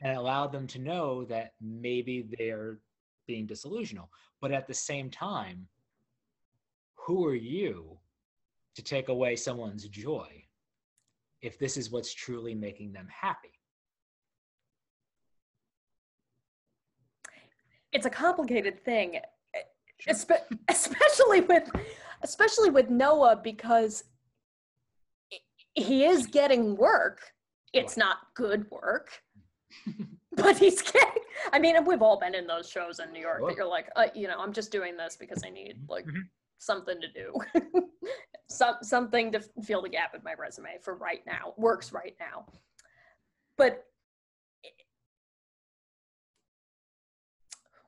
and 0.00 0.16
allow 0.16 0.46
them 0.46 0.66
to 0.66 0.78
know 0.78 1.24
that 1.24 1.54
maybe 1.60 2.28
they're 2.38 2.78
being 3.26 3.46
disillusional 3.46 4.08
but 4.40 4.52
at 4.52 4.66
the 4.66 4.74
same 4.74 5.10
time 5.10 5.66
who 6.94 7.26
are 7.26 7.34
you 7.34 7.98
to 8.74 8.82
take 8.82 9.08
away 9.08 9.34
someone's 9.34 9.88
joy 9.88 10.41
if 11.42 11.58
this 11.58 11.76
is 11.76 11.90
what's 11.90 12.14
truly 12.14 12.54
making 12.54 12.92
them 12.92 13.06
happy 13.10 13.48
It's 17.92 18.06
a 18.06 18.10
complicated 18.10 18.82
thing, 18.84 19.20
Sure. 19.98 20.14
espe- 20.14 20.58
especially 20.68 21.42
with 21.42 21.70
especially 22.22 22.70
with 22.70 22.88
Noah 22.88 23.36
because 23.36 24.04
he 25.74 26.04
is 26.06 26.26
getting 26.26 26.74
work. 26.76 27.20
It's 27.74 27.98
not 27.98 28.16
good 28.34 28.70
work, 28.70 29.10
but 30.32 30.56
he's 30.56 30.80
getting. 30.80 31.22
I 31.52 31.58
mean, 31.58 31.84
we've 31.84 32.00
all 32.00 32.18
been 32.18 32.34
in 32.34 32.46
those 32.46 32.66
shows 32.70 32.98
in 32.98 33.12
New 33.12 33.20
York 33.20 33.40
Sure. 33.40 33.48
that 33.50 33.56
you're 33.58 33.66
like, 33.66 33.90
uh, 33.94 34.06
you 34.14 34.26
know, 34.26 34.38
I'm 34.38 34.54
just 34.54 34.72
doing 34.72 34.96
this 34.96 35.16
because 35.20 35.42
I 35.44 35.50
need 35.50 35.76
like 35.86 36.06
Mhm. 36.06 36.22
Something 36.62 37.00
to 37.00 37.08
do, 37.08 37.34
some 38.48 38.76
something 38.82 39.32
to 39.32 39.40
fill 39.64 39.82
the 39.82 39.88
gap 39.88 40.14
in 40.14 40.22
my 40.22 40.34
resume 40.34 40.78
for 40.80 40.94
right 40.94 41.22
now. 41.26 41.54
Works 41.56 41.92
right 41.92 42.14
now, 42.20 42.46
but 43.56 43.84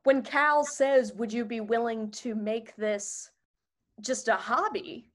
when 0.04 0.22
Cal 0.22 0.64
says, 0.64 1.12
"Would 1.14 1.32
you 1.32 1.44
be 1.44 1.60
willing 1.60 2.10
to 2.12 2.34
make 2.34 2.74
this 2.76 3.30
just 4.00 4.28
a 4.28 4.36
hobby?" 4.36 5.10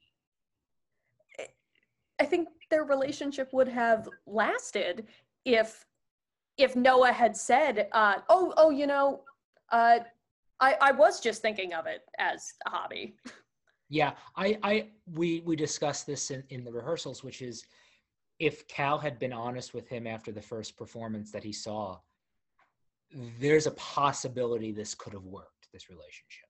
I- 2.20 2.26
think 2.26 2.50
their 2.70 2.84
relationship 2.84 3.54
would 3.54 3.68
have 3.70 4.10
lasted 4.26 5.08
if 5.46 5.86
if 6.58 6.76
Noah 6.76 7.14
had 7.14 7.38
said, 7.38 7.88
uh, 7.94 8.22
"Oh, 8.28 8.54
oh, 8.58 8.70
you 8.70 8.88
know, 8.88 9.24
uh, 9.70 10.00
I 10.60 10.78
I 10.82 10.92
was 10.92 11.20
just 11.22 11.42
thinking 11.42 11.74
of 11.74 11.86
it 11.88 12.02
as 12.18 12.54
a 12.66 12.70
hobby." 12.70 13.16
Yeah, 13.90 14.12
I, 14.36 14.58
I, 14.64 14.88
we, 15.14 15.42
we 15.46 15.56
discussed 15.56 16.06
this 16.06 16.30
in, 16.32 16.44
in 16.50 16.64
the 16.64 16.72
rehearsals, 16.72 17.24
which 17.24 17.42
is 17.42 17.66
if 18.40 18.68
Cal 18.68 19.00
had 19.00 19.18
been 19.20 19.34
honest 19.34 19.74
with 19.74 19.88
him 19.88 20.06
after 20.06 20.32
the 20.32 20.42
first 20.42 20.78
performance 20.78 21.32
that 21.32 21.44
he 21.44 21.52
saw, 21.52 21.98
there's 23.40 23.66
a 23.66 23.72
possibility 23.72 24.72
this 24.72 24.94
could 24.94 25.14
have 25.14 25.26
worked, 25.26 25.68
this 25.74 25.90
relationship. 25.90 26.48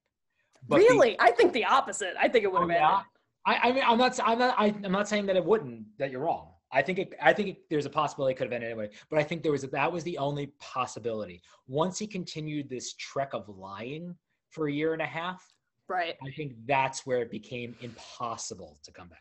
But 0.68 0.80
the- 0.80 0.88
really, 0.90 1.16
I 1.20 1.32
think 1.32 1.54
the 1.54 1.66
opposite. 1.66 2.16
I 2.20 2.28
think 2.28 2.44
it 2.44 2.52
would 2.52 2.62
Oh, 2.64 2.68
have 2.68 2.72
yeah? 2.72 3.02
I, 3.46 3.70
I 3.70 3.72
mean, 3.72 3.84
I'm 3.88 3.98
not, 3.98 4.20
I'm 4.24 4.38
not, 4.38 4.56
I, 4.58 4.66
I'm 4.84 4.92
not 4.92 5.08
saying 5.08 5.26
that 5.28 5.38
it 5.38 5.46
wouldn't. 5.46 5.86
That 5.98 6.12
you're 6.12 6.22
wrong. 6.22 6.52
I 6.72 6.82
think 6.82 7.00
it, 7.00 7.14
I 7.22 7.34
think 7.34 7.50
it, 7.50 7.58
there's 7.70 7.86
a 7.86 7.90
possibility 7.90 8.34
it 8.34 8.38
could 8.38 8.46
have 8.48 8.54
ended 8.54 8.70
anyway. 8.70 8.90
But 9.10 9.18
I 9.20 9.24
think 9.24 9.42
there 9.42 9.54
was 9.54 9.62
that 9.62 9.92
was 9.92 10.04
the 10.04 10.18
only 10.18 10.48
possibility. 10.60 11.42
Once 11.68 11.98
he 11.98 12.06
continued 12.06 12.70
this 12.70 12.94
trek 12.96 13.34
of 13.34 13.48
lying 13.48 14.16
for 14.50 14.68
a 14.68 14.72
year 14.72 14.92
and 14.94 15.02
a 15.02 15.06
half, 15.06 15.42
Right. 15.90 16.16
I 16.26 16.32
think 16.32 16.54
that's 16.68 17.06
where 17.06 17.22
it 17.22 17.32
became 17.32 17.76
impossible 17.82 18.80
to 18.84 18.92
come 18.92 19.10
back 19.10 19.20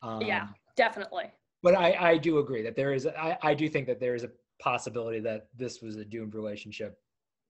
from. 0.00 0.10
Um, 0.10 0.22
Yeah. 0.22 0.48
Definitely. 0.76 1.24
But 1.62 1.74
I, 1.74 2.12
I 2.12 2.16
do 2.16 2.38
agree 2.38 2.62
that 2.62 2.76
there 2.76 2.92
is, 2.92 3.06
I, 3.06 3.38
I 3.42 3.54
do 3.54 3.68
think 3.68 3.86
that 3.86 4.00
there 4.00 4.14
is 4.14 4.24
a 4.24 4.30
possibility 4.58 5.20
that 5.20 5.48
this 5.56 5.80
was 5.80 5.96
a 5.96 6.04
doomed 6.04 6.34
relationship, 6.34 6.98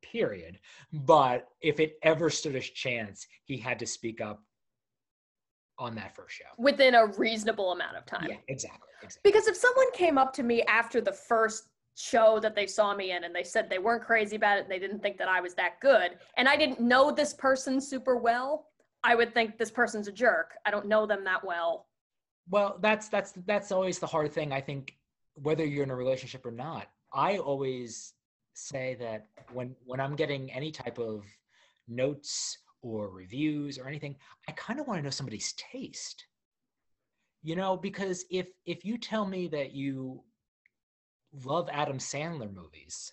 period. 0.02 0.58
But 0.92 1.48
if 1.60 1.80
it 1.80 1.94
ever 2.02 2.30
stood 2.30 2.56
a 2.56 2.60
chance, 2.60 3.26
he 3.44 3.56
had 3.56 3.78
to 3.78 3.86
speak 3.86 4.20
up 4.20 4.42
on 5.78 5.94
that 5.94 6.14
first 6.14 6.34
show. 6.34 6.44
Within 6.58 6.94
a 6.94 7.06
reasonable 7.06 7.72
amount 7.72 7.96
of 7.96 8.04
time. 8.06 8.26
Yeah, 8.28 8.36
exactly. 8.48 8.88
exactly. 9.02 9.20
Because 9.24 9.46
if 9.48 9.56
someone 9.56 9.90
came 9.92 10.18
up 10.18 10.32
to 10.34 10.42
me 10.42 10.62
after 10.64 11.00
the 11.00 11.12
first 11.12 11.68
show 11.94 12.40
that 12.40 12.54
they 12.54 12.66
saw 12.66 12.94
me 12.94 13.12
in 13.12 13.24
and 13.24 13.34
they 13.34 13.42
said 13.42 13.68
they 13.68 13.78
weren't 13.78 14.04
crazy 14.04 14.36
about 14.36 14.58
it 14.58 14.62
and 14.62 14.70
they 14.70 14.78
didn't 14.78 15.00
think 15.00 15.18
that 15.18 15.28
I 15.28 15.40
was 15.40 15.54
that 15.54 15.80
good, 15.80 16.12
and 16.36 16.48
I 16.48 16.56
didn't 16.56 16.80
know 16.80 17.10
this 17.10 17.34
person 17.34 17.80
super 17.80 18.16
well, 18.16 18.66
I 19.04 19.14
would 19.14 19.34
think 19.34 19.58
this 19.58 19.70
person's 19.70 20.08
a 20.08 20.12
jerk. 20.12 20.52
I 20.64 20.70
don't 20.70 20.86
know 20.86 21.06
them 21.06 21.24
that 21.24 21.44
well. 21.44 21.86
Well, 22.48 22.78
that's 22.80 23.08
that's 23.08 23.32
that's 23.46 23.72
always 23.72 23.98
the 23.98 24.06
hard 24.06 24.32
thing. 24.32 24.52
I 24.52 24.60
think 24.60 24.96
whether 25.34 25.64
you're 25.64 25.84
in 25.84 25.90
a 25.90 25.96
relationship 25.96 26.44
or 26.44 26.50
not, 26.50 26.88
I 27.12 27.38
always 27.38 28.14
say 28.54 28.96
that 29.00 29.26
when 29.52 29.74
when 29.84 30.00
I'm 30.00 30.16
getting 30.16 30.52
any 30.52 30.70
type 30.70 30.98
of 30.98 31.24
notes 31.88 32.58
or 32.82 33.10
reviews 33.10 33.78
or 33.78 33.86
anything, 33.86 34.16
I 34.48 34.52
kind 34.52 34.80
of 34.80 34.86
want 34.86 34.98
to 34.98 35.02
know 35.02 35.10
somebody's 35.10 35.52
taste. 35.52 36.26
You 37.42 37.56
know, 37.56 37.76
because 37.76 38.24
if 38.30 38.50
if 38.66 38.84
you 38.84 38.98
tell 38.98 39.26
me 39.26 39.48
that 39.48 39.72
you 39.72 40.22
love 41.44 41.68
Adam 41.72 41.98
Sandler 41.98 42.52
movies, 42.52 43.12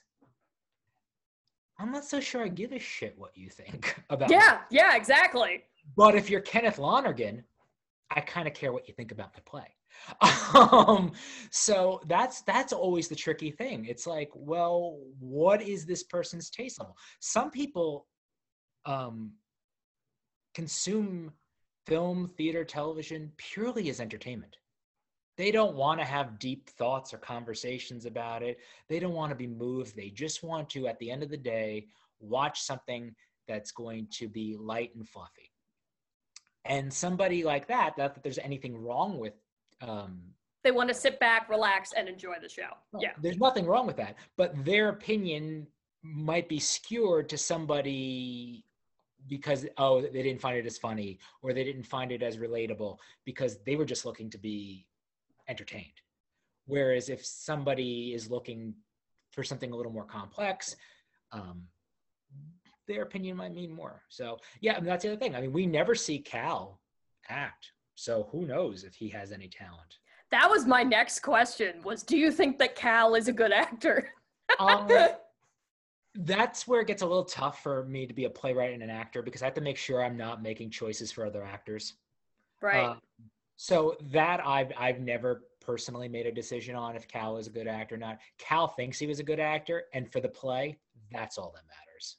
I'm 1.79 1.91
not 1.91 2.05
so 2.05 2.19
sure 2.19 2.43
I 2.43 2.49
give 2.49 2.73
a 2.73 2.79
shit 2.79 3.17
what 3.17 3.31
you 3.35 3.49
think 3.49 3.99
about. 4.09 4.29
Yeah, 4.29 4.59
yeah, 4.69 4.95
exactly. 4.95 5.63
But 5.95 6.15
if 6.15 6.29
you're 6.29 6.41
Kenneth 6.41 6.77
Lonergan, 6.77 7.43
I 8.11 8.21
kind 8.21 8.47
of 8.47 8.53
care 8.53 8.73
what 8.73 8.87
you 8.87 8.93
think 8.93 9.11
about 9.11 9.33
my 9.33 9.41
play. 9.45 9.67
Um, 10.51 11.11
so 11.51 12.01
that's 12.07 12.41
that's 12.41 12.73
always 12.73 13.07
the 13.07 13.15
tricky 13.15 13.51
thing. 13.51 13.85
It's 13.85 14.07
like, 14.07 14.31
well, 14.33 14.99
what 15.19 15.61
is 15.61 15.85
this 15.85 16.01
person's 16.03 16.49
taste 16.49 16.79
level? 16.79 16.97
Some 17.19 17.51
people 17.51 18.07
um, 18.85 19.33
consume 20.55 21.31
film, 21.85 22.27
theater, 22.27 22.63
television 22.63 23.31
purely 23.37 23.89
as 23.89 23.99
entertainment. 23.99 24.57
They 25.39 25.51
don't 25.51 25.75
want 25.75 26.01
to 26.01 26.05
have 26.05 26.37
deep 26.37 26.69
thoughts 26.71 27.13
or 27.13 27.17
conversations 27.17 28.05
about 28.05 28.43
it. 28.43 28.59
They 28.89 28.99
don't 28.99 29.13
want 29.13 29.31
to 29.31 29.35
be 29.35 29.47
moved. 29.47 29.95
They 29.95 30.09
just 30.09 30.43
want 30.43 30.69
to, 30.71 30.85
at 30.87 30.99
the 30.99 31.09
end 31.09 31.23
of 31.23 31.29
the 31.29 31.37
day, 31.37 31.87
watch 32.19 32.61
something 32.61 33.15
that's 33.47 33.71
going 33.71 34.07
to 34.11 34.27
be 34.27 34.57
light 34.59 34.93
and 34.95 35.07
fluffy 35.07 35.49
and 36.65 36.93
somebody 36.93 37.43
like 37.43 37.67
that 37.67 37.97
not 37.97 38.13
that 38.13 38.23
there's 38.23 38.37
anything 38.39 38.77
wrong 38.77 39.17
with 39.17 39.33
um 39.81 40.21
They 40.63 40.71
want 40.71 40.89
to 40.89 40.93
sit 40.95 41.19
back, 41.19 41.49
relax, 41.49 41.93
and 41.97 42.07
enjoy 42.09 42.35
the 42.41 42.49
show. 42.49 42.69
no, 42.93 42.99
Yeah. 43.01 43.13
there's 43.21 43.37
nothing 43.37 43.65
wrong 43.65 43.87
with 43.87 43.97
that 43.97 44.15
but 44.37 44.53
their 44.65 44.89
opinion 44.89 45.67
might 46.03 46.47
be 46.47 46.59
skewed 46.59 47.27
to 47.29 47.37
somebody 47.37 48.63
because 49.27 49.65
oh 49.77 50.01
they 50.01 50.23
didn't 50.23 50.41
find 50.41 50.57
it 50.57 50.65
as 50.65 50.77
funny 50.77 51.19
or 51.41 51.53
they 51.53 51.63
didn't 51.63 51.83
find 51.83 52.11
it 52.11 52.23
as 52.23 52.37
relatable 52.37 52.97
because 53.25 53.57
they 53.65 53.75
were 53.75 53.85
just 53.85 54.05
looking 54.05 54.29
to 54.29 54.37
be 54.37 54.85
entertained 55.49 55.85
whereas 56.65 57.09
if 57.09 57.25
somebody 57.25 58.13
is 58.13 58.29
looking 58.29 58.73
for 59.31 59.43
something 59.43 59.71
a 59.71 59.75
little 59.75 59.91
more 59.91 60.05
complex 60.05 60.75
um 61.31 61.63
their 62.87 63.01
opinion 63.03 63.35
might 63.35 63.53
mean 63.53 63.71
more 63.71 64.01
so 64.09 64.37
yeah 64.61 64.73
I 64.73 64.75
mean, 64.75 64.85
that's 64.85 65.03
the 65.03 65.09
other 65.09 65.19
thing 65.19 65.35
i 65.35 65.41
mean 65.41 65.51
we 65.51 65.65
never 65.65 65.95
see 65.95 66.19
cal 66.19 66.79
act 67.29 67.71
so 67.95 68.29
who 68.31 68.45
knows 68.45 68.85
if 68.85 68.95
he 68.95 69.09
has 69.09 69.33
any 69.33 69.49
talent 69.49 69.99
That 70.31 70.49
was 70.49 70.65
my 70.65 70.83
next 70.83 71.19
question 71.19 71.81
was 71.83 72.01
do 72.03 72.17
you 72.17 72.31
think 72.31 72.57
that 72.59 72.75
Cal 72.75 73.15
is 73.15 73.27
a 73.27 73.33
good 73.33 73.51
actor? 73.51 74.13
um, 74.59 74.87
that's 76.15 76.67
where 76.67 76.81
it 76.81 76.87
gets 76.87 77.01
a 77.01 77.05
little 77.05 77.25
tough 77.25 77.61
for 77.61 77.85
me 77.85 78.07
to 78.07 78.13
be 78.13 78.25
a 78.25 78.29
playwright 78.29 78.73
and 78.73 78.81
an 78.81 78.89
actor 78.89 79.21
because 79.21 79.41
I 79.41 79.45
have 79.45 79.53
to 79.55 79.61
make 79.61 79.77
sure 79.77 80.03
I'm 80.03 80.17
not 80.17 80.41
making 80.41 80.69
choices 80.69 81.11
for 81.11 81.25
other 81.25 81.43
actors. 81.43 81.95
right. 82.61 82.85
Uh, 82.85 82.95
so 83.61 83.97
that 83.99 84.39
I've 84.47 84.71
I've 84.77 85.01
never 85.01 85.43
personally 85.59 86.07
made 86.07 86.25
a 86.25 86.31
decision 86.31 86.77
on 86.77 86.95
if 86.95 87.09
Cal 87.09 87.35
is 87.35 87.47
a 87.47 87.49
good 87.49 87.67
actor 87.67 87.95
or 87.95 87.97
not. 87.97 88.19
Cal 88.37 88.69
thinks 88.69 88.97
he 88.97 89.05
was 89.05 89.19
a 89.19 89.23
good 89.23 89.41
actor, 89.41 89.83
and 89.93 90.09
for 90.09 90.21
the 90.21 90.29
play, 90.29 90.79
that's 91.11 91.37
all 91.37 91.53
that 91.53 91.63
matters. 91.67 92.15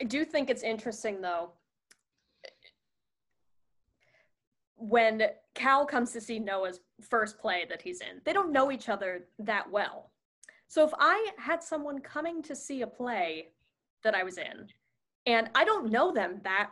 I 0.00 0.04
do 0.04 0.24
think 0.24 0.48
it's 0.48 0.62
interesting 0.62 1.20
though. 1.20 1.50
When 4.76 5.24
Cal 5.54 5.84
comes 5.86 6.12
to 6.12 6.20
see 6.20 6.38
Noah's 6.38 6.78
first 7.02 7.36
play 7.40 7.66
that 7.68 7.82
he's 7.82 8.00
in, 8.00 8.20
they 8.24 8.32
don't 8.32 8.52
know 8.52 8.70
each 8.70 8.88
other 8.88 9.24
that 9.40 9.68
well. 9.68 10.12
So 10.68 10.86
if 10.86 10.92
I 11.00 11.32
had 11.36 11.64
someone 11.64 12.00
coming 12.00 12.44
to 12.44 12.54
see 12.54 12.82
a 12.82 12.86
play 12.86 13.48
that 14.04 14.14
I 14.14 14.22
was 14.22 14.38
in, 14.38 14.68
and 15.26 15.50
I 15.56 15.64
don't 15.64 15.90
know 15.90 16.12
them 16.12 16.40
that 16.44 16.70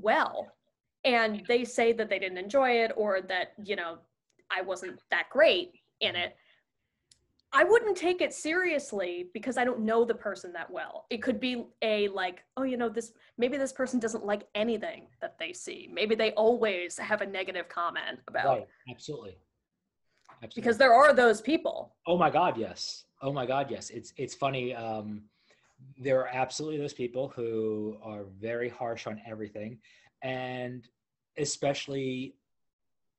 well, 0.00 0.52
and 1.04 1.42
they 1.48 1.64
say 1.64 1.92
that 1.92 2.08
they 2.08 2.18
didn't 2.18 2.38
enjoy 2.38 2.82
it 2.82 2.92
or 2.96 3.20
that, 3.22 3.52
you 3.64 3.76
know, 3.76 3.98
I 4.50 4.62
wasn't 4.62 5.00
that 5.10 5.30
great 5.30 5.72
in 6.00 6.16
it, 6.16 6.36
I 7.52 7.64
wouldn't 7.64 7.96
take 7.96 8.20
it 8.20 8.34
seriously 8.34 9.30
because 9.32 9.56
I 9.56 9.64
don't 9.64 9.80
know 9.80 10.04
the 10.04 10.14
person 10.14 10.52
that 10.52 10.70
well. 10.70 11.06
It 11.08 11.22
could 11.22 11.40
be 11.40 11.64
a 11.80 12.08
like, 12.08 12.44
oh, 12.56 12.62
you 12.62 12.76
know, 12.76 12.90
this 12.90 13.12
maybe 13.38 13.56
this 13.56 13.72
person 13.72 13.98
doesn't 13.98 14.24
like 14.24 14.46
anything 14.54 15.06
that 15.22 15.38
they 15.38 15.54
see. 15.54 15.88
Maybe 15.90 16.14
they 16.14 16.32
always 16.32 16.98
have 16.98 17.22
a 17.22 17.26
negative 17.26 17.68
comment 17.68 18.20
about. 18.28 18.46
Right. 18.46 18.66
Absolutely. 18.90 19.38
Absolutely. 20.42 20.60
Because 20.60 20.76
there 20.76 20.92
are 20.92 21.14
those 21.14 21.40
people. 21.40 21.94
Oh 22.06 22.18
my 22.18 22.28
God, 22.28 22.58
yes. 22.58 23.04
Oh 23.22 23.32
my 23.32 23.46
God, 23.46 23.70
yes. 23.70 23.88
It's 23.90 24.12
it's 24.18 24.34
funny. 24.34 24.74
Um, 24.74 25.22
there 25.98 26.20
are 26.20 26.28
absolutely 26.28 26.78
those 26.78 26.94
people 26.94 27.28
who 27.28 27.98
are 28.02 28.24
very 28.40 28.68
harsh 28.68 29.06
on 29.06 29.20
everything, 29.26 29.78
and 30.22 30.88
especially 31.36 32.34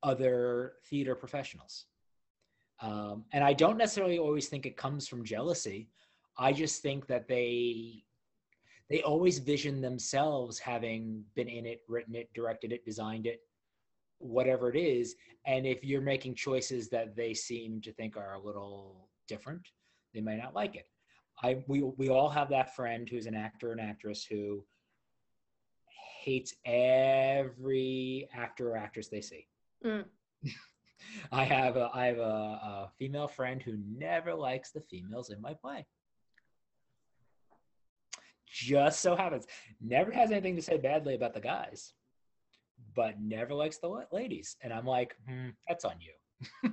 other 0.03 0.73
theater 0.89 1.15
professionals. 1.15 1.85
Um, 2.81 3.25
and 3.33 3.43
I 3.43 3.53
don't 3.53 3.77
necessarily 3.77 4.19
always 4.19 4.47
think 4.47 4.65
it 4.65 4.77
comes 4.77 5.07
from 5.07 5.25
jealousy. 5.25 5.89
I 6.37 6.53
just 6.53 6.81
think 6.81 7.07
that 7.07 7.27
they 7.27 8.03
they 8.89 9.03
always 9.03 9.37
vision 9.37 9.81
themselves 9.81 10.57
having 10.57 11.23
been 11.35 11.47
in 11.47 11.65
it, 11.67 11.81
written 11.87 12.15
it, 12.15 12.33
directed 12.33 12.71
it, 12.71 12.83
designed 12.83 13.27
it, 13.27 13.41
whatever 14.17 14.69
it 14.69 14.75
is. 14.75 15.15
And 15.45 15.67
if 15.67 15.83
you're 15.83 16.01
making 16.01 16.35
choices 16.35 16.89
that 16.89 17.15
they 17.15 17.35
seem 17.35 17.81
to 17.81 17.93
think 17.93 18.17
are 18.17 18.33
a 18.33 18.39
little 18.39 19.09
different, 19.27 19.67
they 20.13 20.21
might 20.21 20.39
not 20.39 20.55
like 20.55 20.75
it. 20.75 20.87
I 21.41 21.63
we 21.67 21.81
we 21.81 22.09
all 22.09 22.29
have 22.29 22.49
that 22.49 22.75
friend 22.75 23.07
who's 23.07 23.25
an 23.25 23.35
actor 23.35 23.71
and 23.71 23.79
actress 23.79 24.25
who 24.25 24.63
hates 26.21 26.53
every 26.65 28.27
actor 28.33 28.71
or 28.71 28.77
actress 28.77 29.07
they 29.07 29.21
see. 29.21 29.47
Mm. 29.85 30.05
I 31.31 31.43
have 31.45 31.77
a 31.77 31.89
I 31.93 32.07
have 32.07 32.17
a, 32.17 32.21
a 32.21 32.91
female 32.97 33.27
friend 33.27 33.61
who 33.61 33.77
never 33.97 34.33
likes 34.33 34.71
the 34.71 34.81
females 34.81 35.29
in 35.29 35.41
my 35.41 35.53
play. 35.53 35.85
Just 38.51 39.01
so 39.01 39.15
happens, 39.15 39.45
never 39.79 40.11
has 40.11 40.31
anything 40.31 40.55
to 40.55 40.61
say 40.61 40.77
badly 40.77 41.13
about 41.13 41.35
the 41.35 41.39
guys, 41.39 41.93
but 42.95 43.21
never 43.21 43.53
likes 43.53 43.77
the 43.77 44.05
ladies. 44.11 44.57
And 44.61 44.73
I'm 44.73 44.87
like, 44.87 45.15
hmm, 45.27 45.49
that's 45.67 45.85
on 45.85 45.95
you. 45.99 46.13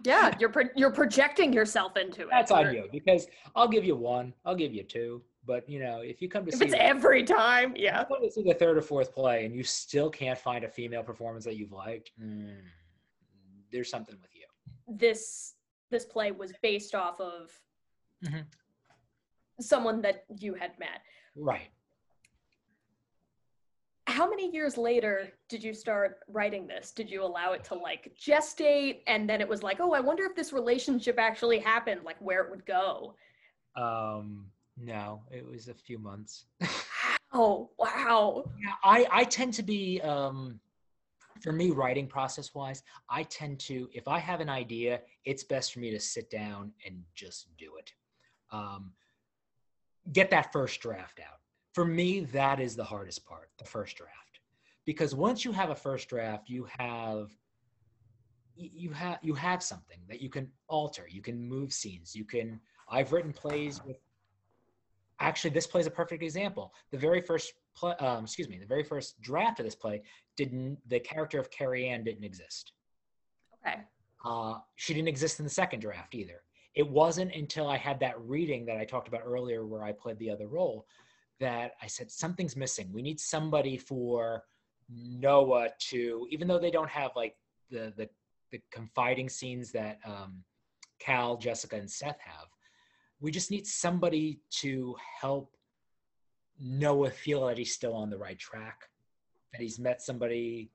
Yeah, 0.04 0.32
you're 0.38 0.49
pro- 0.50 0.68
you're 0.76 0.92
projecting 0.92 1.52
yourself 1.52 1.96
into 1.96 2.23
it. 2.23 2.28
That's 2.30 2.50
on 2.52 2.73
You're- 2.73 2.88
because 2.92 3.26
I'll 3.54 3.68
give 3.68 3.85
you 3.85 3.96
one, 3.96 4.32
I'll 4.44 4.54
give 4.54 4.73
you 4.73 4.85
two, 4.85 5.23
but 5.44 5.68
you 5.68 5.80
know 5.80 6.00
if 6.00 6.23
you 6.23 6.28
come 6.28 6.44
to 6.44 6.52
If 6.52 6.58
see 6.58 6.64
it's 6.66 6.75
the- 6.75 6.82
every 6.82 7.25
time, 7.25 7.75
if 7.75 7.82
yeah. 7.82 8.00
you 8.00 8.06
come 8.06 8.23
to 8.25 8.30
see 8.30 8.42
the 8.42 8.54
third 8.54 8.76
or 8.78 8.82
fourth 8.82 9.12
play 9.12 9.44
and 9.44 9.54
you 9.54 9.64
still 9.64 10.08
can't 10.11 10.38
find 10.38 10.64
a 10.64 10.68
female 10.68 11.02
performance 11.02 11.44
that 11.44 11.56
you've 11.56 11.73
liked, 11.73 12.12
mm, 12.20 12.56
there's 13.73 13.90
something 13.90 14.16
with 14.23 14.35
you. 14.35 14.46
This 14.87 15.54
this 15.90 16.04
play 16.04 16.30
was 16.32 16.52
based 16.62 16.94
off 16.94 17.20
of 17.20 17.50
Mhm. 18.25 18.44
someone 19.61 20.00
that 20.02 20.25
you 20.38 20.54
had 20.54 20.78
met. 20.78 21.00
Right. 21.35 21.70
How 24.16 24.29
many 24.29 24.50
years 24.50 24.79
later 24.79 25.31
did 25.50 25.62
you 25.62 25.74
start 25.74 26.20
writing 26.26 26.66
this? 26.66 26.90
Did 26.90 27.11
you 27.11 27.22
allow 27.22 27.52
it 27.52 27.62
to 27.64 27.74
like 27.74 28.12
gestate 28.18 29.00
and 29.07 29.29
then 29.29 29.42
it 29.42 29.48
was 29.48 29.62
like, 29.62 29.79
oh, 29.79 29.92
I 29.92 30.00
wonder 30.00 30.24
if 30.24 30.35
this 30.35 30.55
relationship 30.55 31.18
actually 31.18 31.59
happened, 31.59 32.00
like 32.02 32.16
where 32.20 32.42
it 32.42 32.50
would 32.50 32.64
go? 32.64 33.14
Um, 33.76 34.46
no, 34.79 35.22
it 35.31 35.46
was 35.46 35.68
a 35.68 35.74
few 35.74 35.98
months. 35.98 36.46
Oh, 37.33 37.70
wow. 37.76 38.44
Yeah, 38.59 38.72
I, 38.83 39.07
I 39.11 39.24
tend 39.24 39.52
to 39.55 39.62
be 39.62 40.00
um, 40.00 40.59
for 41.42 41.52
me 41.52 41.70
writing 41.70 42.07
process 42.07 42.55
wise 42.55 42.83
i 43.11 43.22
tend 43.24 43.59
to 43.59 43.90
if 43.92 44.09
i 44.09 44.18
have 44.18 44.40
an 44.40 44.48
idea 44.48 45.00
it's 45.26 45.44
best 45.44 45.74
for 45.74 45.81
me 45.81 45.90
to 45.90 46.00
sit 46.00 46.31
down 46.31 46.72
and 46.87 47.02
just 47.14 47.48
do 47.59 47.72
it 47.79 47.92
um, 48.52 48.92
get 50.12 50.31
that 50.31 50.50
first 50.50 50.81
draft 50.81 51.20
out 51.20 51.40
for 51.77 51.85
me 51.85 52.21
that 52.21 52.59
is 52.59 52.75
the 52.75 52.83
hardest 52.83 53.27
part 53.27 53.51
the 53.59 53.65
first 53.65 53.99
draft. 53.99 54.41
Because 54.87 55.15
once 55.15 55.45
you 55.45 55.53
have 55.53 55.69
a 55.69 55.75
first 55.75 56.09
draft 56.09 56.49
you 56.49 56.67
have 56.79 57.29
you 58.57 58.91
have 58.93 59.19
you 59.21 59.35
have 59.35 59.62
something 59.62 59.99
that 60.09 60.23
you 60.23 60.31
can 60.31 60.51
alter. 60.69 61.07
You 61.07 61.21
can 61.21 61.39
move 61.39 61.75
scenes. 61.75 62.17
You 62.17 62.25
can 62.25 62.59
i've 62.91 63.12
written 63.12 63.31
plays 63.31 63.85
with 63.85 63.99
actually 65.21 65.51
this 65.51 65.67
play 65.67 65.83
is 65.83 65.87
a 65.87 65.91
perfect 65.91 66.23
example. 66.23 66.73
The 66.93 66.99
very 66.99 67.21
first 67.21 67.53
play 67.77 67.95
um, 67.97 68.25
excuse 68.25 68.49
me 68.49 68.59
the 68.59 68.73
very 68.75 68.83
first 68.83 69.21
draft 69.21 69.61
of 69.61 69.67
this 69.67 69.75
play 69.75 70.01
didn't 70.39 70.79
the 70.89 70.99
character 70.99 71.39
of 71.39 71.51
carrie 71.51 71.89
ann 71.91 72.05
didn't 72.05 72.25
exist. 72.25 72.73
Okay. 73.55 73.83
uh, 74.25 74.61
she 74.77 74.95
didn't 74.95 75.09
exist 75.09 75.41
in 75.41 75.45
the 75.45 75.51
second 75.51 75.81
draft 75.81 76.15
either. 76.15 76.41
It 76.75 76.89
wasn't 76.89 77.35
until 77.35 77.69
i 77.69 77.77
had 77.77 78.01
that 78.01 78.19
reading 78.19 78.65
that 78.65 78.79
i 78.79 78.85
talked 78.87 79.09
about 79.09 79.23
earlier 79.27 79.67
where 79.67 79.85
i 79.85 79.93
played 79.93 80.19
the 80.19 80.31
other 80.31 80.47
role 80.47 80.87
that 81.40 81.72
i 81.83 81.87
said 81.87 82.11
something's 82.11 82.57
missing 82.57 82.90
we 82.92 83.03
need 83.03 83.20
somebody 83.20 83.77
for 83.77 84.44
noah 84.88 85.68
to 85.79 86.27
even 86.31 86.46
though 86.46 86.59
they 86.59 86.70
don't 86.70 86.90
have 86.90 87.11
like 87.16 87.37
the 87.70 87.92
the, 87.96 88.09
the 88.53 88.61
confiding 88.70 89.29
scenes 89.29 89.72
that 89.72 89.99
um, 90.05 90.42
cal 90.99 91.37
jessica 91.37 91.77
and 91.77 91.90
seth 91.90 92.18
have 92.20 92.49
we 93.20 93.31
just 93.31 93.51
need 93.51 93.66
somebody 93.66 94.40
to 94.51 94.94
help 95.20 95.57
Noah 96.59 97.11
feel 97.11 97.46
that 97.46 97.59
he's 97.59 97.72
still 97.72 97.94
on 97.94 98.11
the 98.11 98.18
right 98.18 98.38
track, 98.38 98.88
that 99.53 99.61
he's 99.61 99.79
met 99.79 100.03
somebody. 100.03 100.70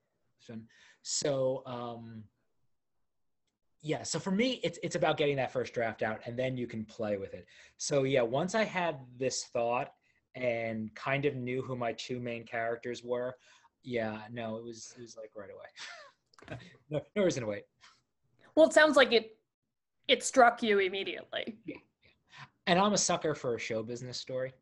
So, 1.04 1.63
um, 1.65 2.24
yeah. 3.82 4.04
So 4.04 4.19
for 4.19 4.32
me, 4.32 4.60
it's 4.63 4.80
it's 4.84 4.95
about 4.95 5.17
getting 5.17 5.36
that 5.38 5.52
first 5.52 5.74
draft 5.74 6.04
out, 6.04 6.21
and 6.26 6.38
then 6.38 6.58
you 6.58 6.67
can 6.67 6.86
play 6.86 7.17
with 7.17 7.34
it. 7.34 7.47
So 7.78 8.04
yeah, 8.04 8.21
once 8.21 8.54
I 8.54 8.63
had 8.63 9.00
this 9.17 9.45
thought 9.45 9.93
and 10.36 10.94
kind 10.96 11.26
of 11.26 11.36
knew 11.36 11.62
who 11.62 11.76
my 11.76 11.94
two 11.94 12.20
main 12.20 12.46
characters 12.46 13.04
were, 13.04 13.36
yeah, 13.84 14.22
no, 14.32 14.58
it 14.58 14.63
was 14.63 14.94
it 14.98 15.02
was 15.02 15.17
like 15.17 15.32
right 15.36 15.50
away. 15.50 16.60
no, 16.89 17.02
no 17.15 17.24
reason 17.24 17.44
to 17.44 17.50
wait. 17.50 17.63
Well, 18.56 18.67
it 18.67 18.74
sounds 18.74 18.96
like 18.96 19.12
it 19.12 19.38
it 20.08 20.24
struck 20.24 20.62
you 20.62 20.80
immediately. 20.80 21.58
Yeah. 21.65 21.78
And 22.67 22.80
I'm 22.80 22.94
a 22.94 22.98
sucker 22.98 23.34
for 23.34 23.56
a 23.56 23.60
show 23.60 23.82
business 23.84 24.17
story. 24.17 24.54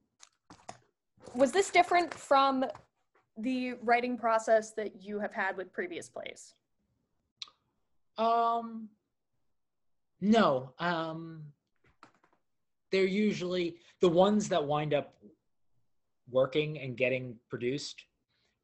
Was 1.36 1.52
this 1.52 1.70
different 1.70 2.14
from 2.14 2.66
the 3.38 3.74
writing 3.84 4.18
process 4.18 4.72
that 4.72 5.02
you 5.02 5.20
have 5.20 5.34
had 5.34 5.58
with 5.58 5.72
previous 5.74 6.10
plays? 6.10 6.54
Um, 8.18 8.90
no. 10.22 10.74
Um, 10.80 11.44
they're 12.92 13.06
usually 13.06 13.78
the 14.02 14.10
ones 14.10 14.50
that 14.50 14.64
wind 14.64 14.94
up 14.94 15.14
working 16.32 16.80
and 16.80 16.98
getting 16.98 17.36
produced. 17.50 18.04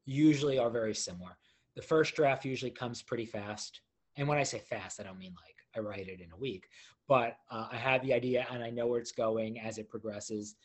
Usually 0.04 0.58
are 0.58 0.70
very 0.70 0.94
similar. 0.94 1.36
The 1.74 1.82
first 1.82 2.14
draft 2.14 2.44
usually 2.44 2.70
comes 2.70 3.02
pretty 3.02 3.26
fast, 3.26 3.80
and 4.16 4.26
when 4.26 4.38
I 4.38 4.44
say 4.44 4.58
fast, 4.58 5.00
I 5.00 5.02
don't 5.02 5.18
mean 5.18 5.34
like 5.44 5.56
I 5.76 5.80
write 5.80 6.08
it 6.08 6.20
in 6.20 6.32
a 6.32 6.36
week, 6.36 6.68
but 7.08 7.36
uh, 7.50 7.68
I 7.70 7.76
have 7.76 8.02
the 8.02 8.14
idea 8.14 8.46
and 8.50 8.62
I 8.62 8.70
know 8.70 8.86
where 8.86 9.00
it's 9.00 9.12
going 9.12 9.60
as 9.60 9.78
it 9.78 9.88
progresses. 9.88 10.56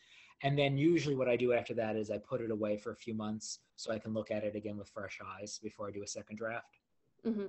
And 0.42 0.58
then 0.58 0.76
usually 0.76 1.14
what 1.14 1.28
I 1.28 1.36
do 1.36 1.52
after 1.52 1.74
that 1.74 1.96
is 1.96 2.10
I 2.10 2.18
put 2.18 2.40
it 2.40 2.50
away 2.50 2.76
for 2.76 2.90
a 2.92 2.96
few 2.96 3.14
months 3.14 3.60
so 3.76 3.92
I 3.92 3.98
can 3.98 4.14
look 4.14 4.30
at 4.30 4.42
it 4.42 4.56
again 4.56 4.76
with 4.76 4.88
fresh 4.88 5.18
eyes 5.38 5.60
before 5.62 5.88
I 5.88 5.92
do 5.92 6.02
a 6.02 6.06
second 6.06 6.36
draft. 6.36 6.78
Mm-hmm. 7.26 7.46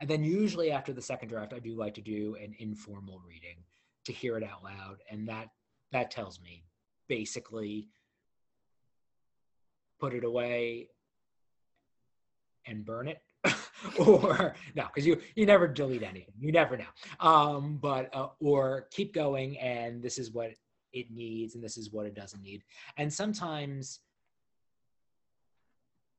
And 0.00 0.10
then 0.10 0.22
usually 0.22 0.70
after 0.70 0.92
the 0.92 1.02
second 1.02 1.28
draft, 1.28 1.52
I 1.52 1.58
do 1.58 1.74
like 1.74 1.94
to 1.94 2.00
do 2.00 2.36
an 2.42 2.54
informal 2.58 3.20
reading 3.26 3.64
to 4.04 4.12
hear 4.12 4.36
it 4.36 4.44
out 4.44 4.62
loud, 4.62 4.98
and 5.10 5.28
that 5.28 5.48
that 5.92 6.10
tells 6.10 6.40
me 6.40 6.64
basically 7.08 7.88
put 9.98 10.14
it 10.14 10.24
away 10.24 10.88
and 12.66 12.84
burn 12.84 13.08
it, 13.08 13.22
or 13.98 14.54
no, 14.74 14.86
because 14.86 15.06
you 15.06 15.20
you 15.34 15.46
never 15.46 15.68
delete 15.68 16.02
anything, 16.02 16.34
you 16.38 16.52
never 16.52 16.76
know. 16.76 16.84
Um, 17.20 17.78
but 17.80 18.14
uh, 18.14 18.28
or 18.40 18.88
keep 18.90 19.14
going, 19.14 19.58
and 19.58 20.02
this 20.02 20.18
is 20.18 20.32
what 20.32 20.50
it 20.92 21.10
needs, 21.10 21.54
and 21.54 21.62
this 21.62 21.76
is 21.76 21.92
what 21.92 22.06
it 22.06 22.14
doesn't 22.14 22.42
need. 22.42 22.62
And 22.96 23.12
sometimes 23.12 24.00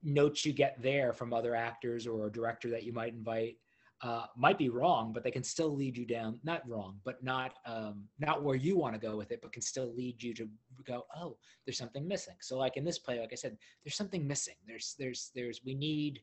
notes 0.04 0.46
you 0.46 0.54
get 0.54 0.82
there 0.82 1.14
from 1.14 1.34
other 1.34 1.56
actors 1.56 2.08
or 2.08 2.28
a 2.28 2.32
director 2.32 2.70
that 2.70 2.84
you 2.84 2.94
might 2.94 3.14
invite 3.14 3.58
uh, 4.02 4.26
might 4.38 4.58
be 4.58 4.70
wrong, 4.70 5.12
but 5.14 5.24
they 5.24 5.32
can 5.32 5.44
still 5.44 5.76
lead 5.76 5.98
you 5.98 6.06
down 6.06 6.40
not 6.44 6.68
wrong, 6.68 7.00
but 7.04 7.22
not 7.24 7.56
um, 7.66 8.06
not 8.20 8.44
where 8.44 8.56
you 8.56 8.78
want 8.78 8.94
to 8.94 9.00
go 9.00 9.18
with 9.18 9.32
it, 9.32 9.42
but 9.42 9.52
can 9.52 9.62
still 9.62 9.94
lead 9.94 10.22
you 10.24 10.34
to 10.34 10.48
go, 10.86 11.06
oh, 11.18 11.36
there's 11.66 11.78
something 11.78 12.08
missing. 12.08 12.36
So 12.40 12.58
like 12.58 12.78
in 12.78 12.86
this 12.86 12.98
play, 12.98 13.20
like 13.20 13.32
I 13.34 13.36
said, 13.36 13.58
there's 13.84 13.96
something 13.96 14.26
missing. 14.26 14.56
There's 14.66 14.96
there's 14.98 15.32
there's 15.36 15.62
we 15.66 15.76
need 15.76 16.22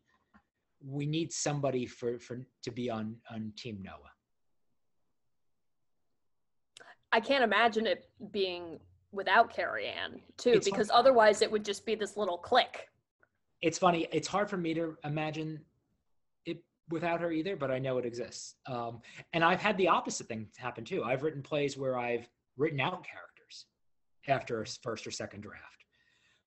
we 0.87 1.05
need 1.07 1.33
somebody 1.33 1.87
for 1.87 2.19
for 2.19 2.47
to 2.63 2.71
be 2.71 2.89
on 2.89 3.17
on 3.31 3.53
Team 3.57 3.83
Noah. 3.83 4.13
I 7.13 7.21
can't 7.21 7.45
imagine 7.45 7.87
it 7.87 8.09
being 8.31 8.81
without 9.13 9.53
Carrie 9.55 9.87
Ann 9.87 10.21
too, 10.37 10.51
It's 10.51 10.69
because 10.69 10.91
hard. 10.91 11.01
otherwise 11.01 11.41
it 11.43 11.51
would 11.51 11.65
just 11.65 11.87
be 11.87 11.95
this 11.95 12.17
little 12.17 12.39
click. 12.39 12.89
It's 13.63 13.79
funny. 13.79 14.07
It's 14.13 14.29
hard 14.29 14.51
for 14.51 14.57
me 14.59 14.75
to 14.75 14.97
imagine 15.05 15.61
without 16.91 17.21
her 17.21 17.33
either, 17.33 17.57
but 17.57 17.71
I 17.71 17.79
know 17.79 17.99
it 17.99 18.07
exists. 18.07 18.55
Um, 18.67 19.01
and 19.33 19.43
I've 19.45 19.61
had 19.61 19.77
the 19.77 19.89
opposite 19.89 20.29
thing 20.29 20.47
happen 20.57 20.85
too. 20.85 21.03
I've 21.03 21.23
written 21.23 21.43
plays 21.43 21.77
where 21.77 21.99
I've 21.99 22.29
written 22.57 22.81
out 22.81 23.05
characters 23.05 23.67
after 24.29 24.63
a 24.63 24.67
first 24.83 25.07
or 25.07 25.11
second 25.11 25.43
draft. 25.43 25.85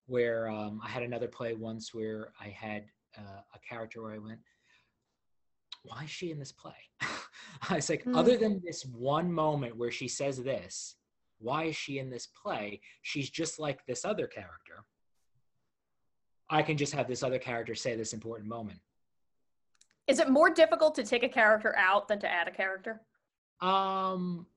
Where 0.06 0.50
um, 0.50 0.82
I 0.84 0.90
had 0.90 1.04
another 1.04 1.28
play 1.28 1.54
once 1.54 1.94
where 1.94 2.32
I 2.42 2.48
had 2.48 2.86
uh, 3.18 3.42
a 3.54 3.60
character 3.60 4.02
where 4.02 4.14
I 4.14 4.18
went, 4.18 4.40
"Why 5.84 6.06
is 6.06 6.10
she 6.10 6.32
in 6.32 6.40
this 6.40 6.52
play?" 6.52 6.74
I 7.70 7.76
was 7.76 7.90
like, 7.90 8.04
Hmm. 8.04 8.16
other 8.16 8.36
than 8.38 8.62
this 8.66 8.86
one 8.86 9.32
moment 9.32 9.76
where 9.78 9.92
she 9.92 10.08
says 10.08 10.42
this, 10.42 10.96
why 11.40 11.66
is 11.66 11.76
she 11.76 12.00
in 12.00 12.10
this 12.10 12.28
play? 12.28 12.82
She's 13.02 13.30
just 13.30 13.60
like 13.60 13.86
this 13.86 14.04
other 14.06 14.28
character. 14.28 14.84
I 16.50 16.64
can 16.64 16.78
just 16.78 16.94
have 16.94 17.08
this 17.08 17.22
other 17.24 17.40
character 17.40 17.76
say 17.76 17.96
this 17.96 18.14
important 18.14 18.50
moment. 18.50 18.80
Is 20.10 20.20
it 20.20 20.28
more 20.28 20.50
difficult 20.50 20.96
to 20.96 21.04
take 21.04 21.22
a 21.22 21.30
character 21.30 21.76
out 21.78 22.08
than 22.08 22.20
to 22.22 22.28
add 22.28 22.48
a 22.48 22.52
character? 22.52 23.00
Um, 23.62 24.48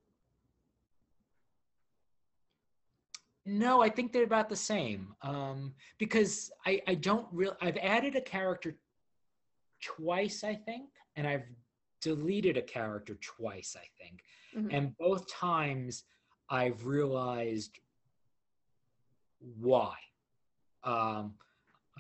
no, 3.45 3.83
I 3.83 3.91
think 3.91 4.13
they're 4.13 4.25
about 4.25 4.49
the 4.49 4.57
same. 4.57 5.15
Um, 5.21 5.75
because 5.99 6.51
I 6.65 6.81
I 6.87 6.95
don't 6.95 7.27
really, 7.33 7.57
I've 7.61 7.77
added 7.77 8.17
a 8.17 8.21
character 8.23 8.77
twice, 9.83 10.43
I 10.43 10.55
think, 10.55 10.89
and 11.17 11.27
I've 11.27 11.45
deleted 12.01 12.57
a 12.57 12.63
character 12.63 13.17
twice, 13.21 13.77
I 13.79 13.87
think. 14.03 14.25
Mhm. 14.57 14.73
And 14.73 14.97
both 14.97 15.29
times 15.31 16.05
I've 16.49 16.87
realized 16.87 17.79
why. 19.61 19.97
Um, 20.83 21.35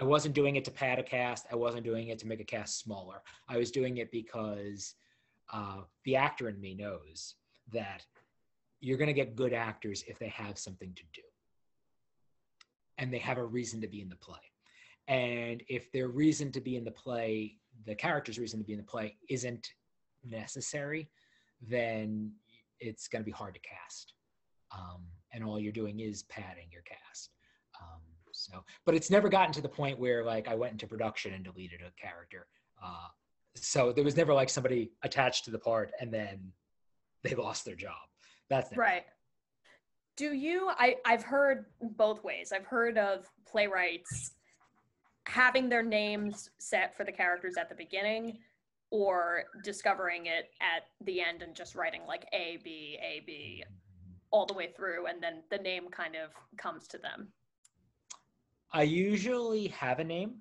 I 0.00 0.04
wasn't 0.04 0.34
doing 0.34 0.56
it 0.56 0.64
to 0.64 0.70
pad 0.70 0.98
a 0.98 1.02
cast. 1.02 1.46
I 1.52 1.56
wasn't 1.56 1.84
doing 1.84 2.08
it 2.08 2.18
to 2.20 2.26
make 2.26 2.40
a 2.40 2.44
cast 2.44 2.80
smaller. 2.80 3.22
I 3.48 3.58
was 3.58 3.70
doing 3.70 3.98
it 3.98 4.10
because 4.10 4.94
uh, 5.52 5.82
the 6.04 6.16
actor 6.16 6.48
in 6.48 6.60
me 6.60 6.74
knows 6.74 7.34
that 7.72 8.04
you're 8.80 8.98
going 8.98 9.08
to 9.08 9.12
get 9.12 9.36
good 9.36 9.52
actors 9.52 10.02
if 10.08 10.18
they 10.18 10.28
have 10.28 10.58
something 10.58 10.92
to 10.94 11.02
do 11.12 11.22
and 12.98 13.12
they 13.12 13.18
have 13.18 13.38
a 13.38 13.44
reason 13.44 13.80
to 13.80 13.86
be 13.86 14.00
in 14.00 14.08
the 14.08 14.16
play. 14.16 14.38
And 15.08 15.62
if 15.68 15.90
their 15.92 16.08
reason 16.08 16.52
to 16.52 16.60
be 16.60 16.76
in 16.76 16.84
the 16.84 16.90
play, 16.90 17.56
the 17.86 17.94
character's 17.94 18.38
reason 18.38 18.60
to 18.60 18.64
be 18.64 18.72
in 18.72 18.78
the 18.78 18.84
play, 18.84 19.16
isn't 19.28 19.72
necessary, 20.24 21.10
then 21.60 22.32
it's 22.80 23.08
going 23.08 23.22
to 23.22 23.26
be 23.26 23.32
hard 23.32 23.54
to 23.54 23.60
cast. 23.60 24.14
Um, 24.76 25.02
and 25.32 25.44
all 25.44 25.60
you're 25.60 25.72
doing 25.72 26.00
is 26.00 26.22
padding 26.24 26.68
your 26.70 26.82
cast. 26.82 27.30
Um, 27.80 28.00
so, 28.32 28.64
but 28.84 28.94
it's 28.94 29.10
never 29.10 29.28
gotten 29.28 29.52
to 29.54 29.60
the 29.60 29.68
point 29.68 29.98
where 29.98 30.24
like 30.24 30.48
I 30.48 30.54
went 30.54 30.72
into 30.72 30.86
production 30.86 31.34
and 31.34 31.44
deleted 31.44 31.80
a 31.80 31.90
character. 32.00 32.46
Uh, 32.82 33.08
so 33.54 33.92
there 33.92 34.04
was 34.04 34.16
never 34.16 34.32
like 34.34 34.48
somebody 34.48 34.90
attached 35.02 35.44
to 35.44 35.50
the 35.50 35.58
part 35.58 35.92
and 36.00 36.12
then 36.12 36.52
they 37.22 37.34
lost 37.34 37.64
their 37.64 37.74
job. 37.76 38.08
That's 38.48 38.76
Right. 38.76 39.04
Do 40.16 40.32
you 40.32 40.70
I 40.76 40.96
I've 41.06 41.22
heard 41.22 41.66
both 41.80 42.22
ways. 42.22 42.52
I've 42.54 42.66
heard 42.66 42.98
of 42.98 43.26
playwrights 43.46 44.32
having 45.26 45.68
their 45.68 45.82
names 45.82 46.50
set 46.58 46.96
for 46.96 47.04
the 47.04 47.12
characters 47.12 47.54
at 47.56 47.68
the 47.68 47.74
beginning 47.74 48.38
or 48.90 49.44
discovering 49.64 50.26
it 50.26 50.50
at 50.60 50.82
the 51.06 51.20
end 51.20 51.42
and 51.42 51.54
just 51.54 51.74
writing 51.74 52.02
like 52.06 52.26
A 52.34 52.58
B 52.62 52.98
A 53.00 53.22
B 53.26 53.64
all 54.30 54.46
the 54.46 54.54
way 54.54 54.70
through 54.76 55.06
and 55.06 55.22
then 55.22 55.42
the 55.50 55.58
name 55.58 55.88
kind 55.90 56.14
of 56.16 56.30
comes 56.56 56.86
to 56.88 56.98
them. 56.98 57.28
I 58.72 58.82
usually 58.82 59.68
have 59.68 59.98
a 59.98 60.04
name, 60.04 60.36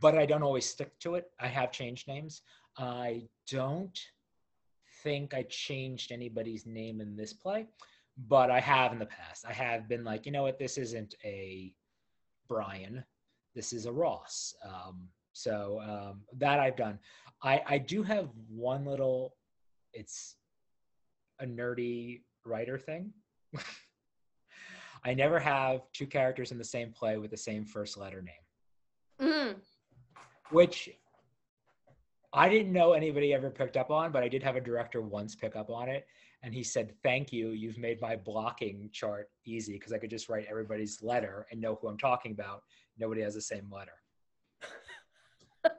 but 0.00 0.16
I 0.16 0.24
don't 0.24 0.42
always 0.42 0.68
stick 0.68 0.98
to 1.00 1.16
it. 1.16 1.30
I 1.38 1.46
have 1.46 1.72
changed 1.72 2.08
names. 2.08 2.42
I 2.78 3.28
don't 3.50 3.98
think 5.02 5.34
I 5.34 5.42
changed 5.42 6.10
anybody's 6.10 6.64
name 6.64 7.00
in 7.00 7.16
this 7.16 7.34
play, 7.34 7.66
but 8.28 8.50
I 8.50 8.60
have 8.60 8.92
in 8.92 8.98
the 8.98 9.06
past. 9.06 9.44
I 9.46 9.52
have 9.52 9.88
been 9.88 10.04
like, 10.04 10.24
you 10.24 10.32
know 10.32 10.42
what, 10.42 10.58
this 10.58 10.78
isn't 10.78 11.14
a 11.24 11.74
Brian, 12.48 13.04
this 13.54 13.72
is 13.72 13.86
a 13.86 13.92
Ross. 13.92 14.54
Um, 14.64 15.08
so 15.32 15.80
um, 15.82 16.22
that 16.38 16.60
I've 16.60 16.76
done. 16.76 16.98
I, 17.42 17.62
I 17.66 17.78
do 17.78 18.02
have 18.02 18.28
one 18.48 18.84
little, 18.84 19.34
it's 19.92 20.36
a 21.40 21.44
nerdy 21.44 22.22
writer 22.46 22.78
thing. 22.78 23.12
I 25.04 25.14
never 25.14 25.38
have 25.40 25.90
two 25.92 26.06
characters 26.06 26.52
in 26.52 26.58
the 26.58 26.64
same 26.64 26.92
play 26.92 27.16
with 27.18 27.30
the 27.30 27.36
same 27.36 27.64
first 27.64 27.96
letter 27.96 28.22
name, 28.22 28.34
Mm. 29.20 29.60
which 30.50 30.90
I 32.32 32.48
didn't 32.48 32.72
know 32.72 32.92
anybody 32.92 33.34
ever 33.34 33.50
picked 33.50 33.76
up 33.76 33.90
on, 33.90 34.10
but 34.12 34.22
I 34.22 34.28
did 34.28 34.42
have 34.42 34.56
a 34.56 34.60
director 34.60 35.02
once 35.02 35.34
pick 35.34 35.54
up 35.56 35.70
on 35.70 35.88
it. 35.88 36.06
And 36.44 36.54
he 36.54 36.62
said, 36.64 36.94
Thank 37.02 37.32
you. 37.32 37.50
You've 37.50 37.78
made 37.78 38.00
my 38.00 38.16
blocking 38.16 38.88
chart 38.92 39.30
easy 39.44 39.74
because 39.74 39.92
I 39.92 39.98
could 39.98 40.10
just 40.10 40.28
write 40.28 40.46
everybody's 40.48 41.02
letter 41.02 41.46
and 41.50 41.60
know 41.60 41.76
who 41.76 41.88
I'm 41.88 41.98
talking 41.98 42.32
about. 42.32 42.62
Nobody 42.98 43.20
has 43.22 43.34
the 43.34 43.40
same 43.42 43.70
letter. 43.70 43.92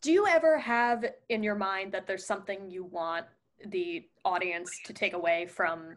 Do 0.00 0.12
you 0.12 0.26
ever 0.26 0.58
have 0.58 1.04
in 1.30 1.42
your 1.42 1.54
mind 1.54 1.92
that 1.92 2.06
there's 2.06 2.26
something 2.26 2.70
you 2.70 2.84
want 2.84 3.26
the 3.66 4.06
audience 4.24 4.70
to 4.84 4.92
take 4.92 5.14
away 5.14 5.46
from 5.46 5.96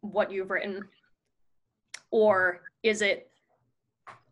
what 0.00 0.30
you've 0.30 0.50
written? 0.50 0.82
Or 2.10 2.62
is 2.82 3.02
it, 3.02 3.30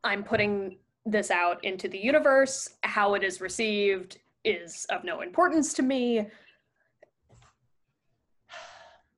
I'm 0.02 0.24
putting 0.24 0.78
this 1.06 1.30
out 1.30 1.62
into 1.64 1.88
the 1.88 1.98
universe, 1.98 2.70
how 2.82 3.14
it 3.14 3.22
is 3.22 3.40
received 3.40 4.18
is 4.44 4.86
of 4.90 5.04
no 5.04 5.20
importance 5.20 5.72
to 5.74 5.82
me? 5.82 6.26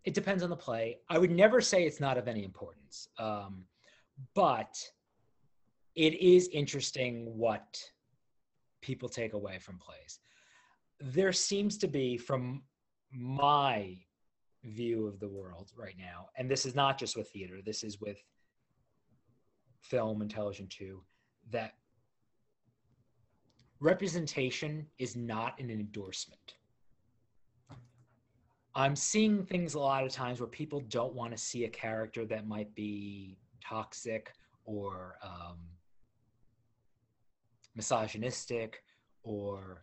It 0.05 0.14
depends 0.14 0.42
on 0.42 0.51
the 0.51 0.57
play. 0.57 0.99
I 1.09 1.19
would 1.19 1.33
never 1.33 1.61
say 1.61 1.85
it's 1.85 2.01
not 2.01 2.16
of 2.16 2.29
any 2.29 2.45
importance, 2.45 3.09
um, 3.19 3.64
but 4.35 4.77
it 5.97 6.14
is 6.14 6.49
interesting 6.53 7.37
what 7.37 7.83
people 8.83 9.09
take 9.09 9.33
away 9.33 9.59
from 9.59 9.79
plays. 9.79 10.21
There 11.01 11.33
seems 11.33 11.77
to 11.79 11.88
be, 11.88 12.16
from 12.16 12.62
my 13.12 13.99
view 14.64 15.07
of 15.07 15.19
the 15.19 15.29
world 15.29 15.73
right 15.77 15.97
now, 15.99 16.29
and 16.37 16.49
this 16.49 16.66
is 16.66 16.75
not 16.75 16.99
just 16.99 17.16
with 17.16 17.29
theater, 17.31 17.59
this 17.64 17.83
is 17.83 18.01
with 18.01 18.23
film 19.90 20.22
and 20.22 20.31
television 20.31 20.66
too, 20.68 21.03
that 21.51 21.75
representation 23.81 24.87
is 24.99 25.16
not 25.16 25.59
an 25.61 25.70
endorsement. 25.70 26.55
I'm 28.75 28.94
seeing 28.94 29.44
things 29.44 29.75
a 29.75 29.79
lot 29.79 30.05
of 30.05 30.12
times 30.12 30.38
where 30.38 30.49
people 30.49 30.81
don't 30.88 31.14
want 31.14 31.33
to 31.33 31.38
see 31.38 31.64
a 31.64 31.68
character 31.68 32.27
that 32.27 32.46
might 32.46 32.75
be 32.75 33.38
toxic 33.64 34.33
or 34.66 35.16
um, 35.22 35.57
misogynistic 37.75 38.83
or 39.22 39.83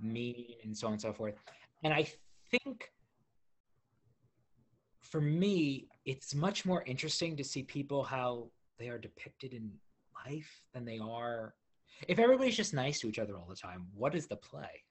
mean 0.00 0.56
and 0.64 0.76
so 0.76 0.88
on 0.88 0.94
and 0.94 1.02
so 1.02 1.12
forth. 1.12 1.34
And 1.84 1.94
I 1.94 2.08
think 2.50 2.90
for 5.00 5.20
me, 5.20 5.86
it's 6.04 6.34
much 6.34 6.64
more 6.64 6.82
interesting 6.84 7.36
to 7.36 7.44
see 7.44 7.62
people 7.62 8.02
how 8.02 8.48
they 8.82 8.88
are 8.88 8.98
depicted 8.98 9.52
in 9.52 9.70
life 10.26 10.62
than 10.74 10.84
they 10.84 10.98
are. 10.98 11.54
If 12.08 12.18
everybody's 12.18 12.56
just 12.56 12.74
nice 12.74 13.00
to 13.00 13.08
each 13.08 13.18
other 13.18 13.36
all 13.36 13.46
the 13.48 13.54
time, 13.54 13.86
what 13.94 14.14
is 14.14 14.26
the 14.26 14.36
play? 14.36 14.82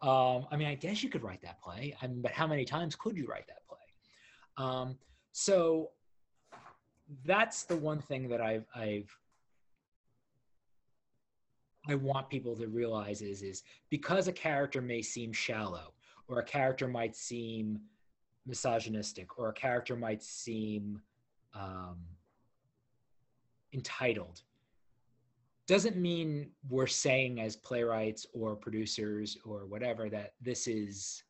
Um, 0.00 0.46
I 0.50 0.56
mean, 0.56 0.68
I 0.68 0.74
guess 0.74 1.02
you 1.02 1.10
could 1.10 1.22
write 1.22 1.42
that 1.42 1.60
play, 1.60 1.94
I 2.00 2.06
mean, 2.06 2.22
but 2.22 2.32
how 2.32 2.46
many 2.46 2.64
times 2.64 2.96
could 2.96 3.16
you 3.16 3.26
write 3.26 3.46
that 3.48 3.66
play? 3.68 3.76
Um, 4.56 4.96
so 5.32 5.90
that's 7.24 7.64
the 7.64 7.76
one 7.76 8.00
thing 8.00 8.28
that 8.28 8.40
I've, 8.40 8.66
I've 8.74 9.14
I 11.88 11.94
want 11.94 12.28
people 12.28 12.54
to 12.56 12.66
realize 12.68 13.22
is 13.22 13.42
is 13.42 13.62
because 13.88 14.28
a 14.28 14.32
character 14.32 14.82
may 14.82 15.00
seem 15.00 15.32
shallow, 15.32 15.94
or 16.28 16.38
a 16.38 16.44
character 16.44 16.86
might 16.86 17.16
seem 17.16 17.80
misogynistic, 18.46 19.38
or 19.38 19.48
a 19.48 19.54
character 19.54 19.96
might 19.96 20.22
seem 20.22 21.00
um, 21.54 21.96
entitled. 23.72 24.42
doesn't 25.66 25.96
mean 25.96 26.50
we're 26.68 26.86
saying 26.86 27.40
as 27.40 27.56
playwrights 27.56 28.26
or 28.32 28.56
producers 28.56 29.36
or 29.44 29.66
whatever 29.66 30.08
that 30.08 30.32
this 30.40 30.66
is 30.66 31.22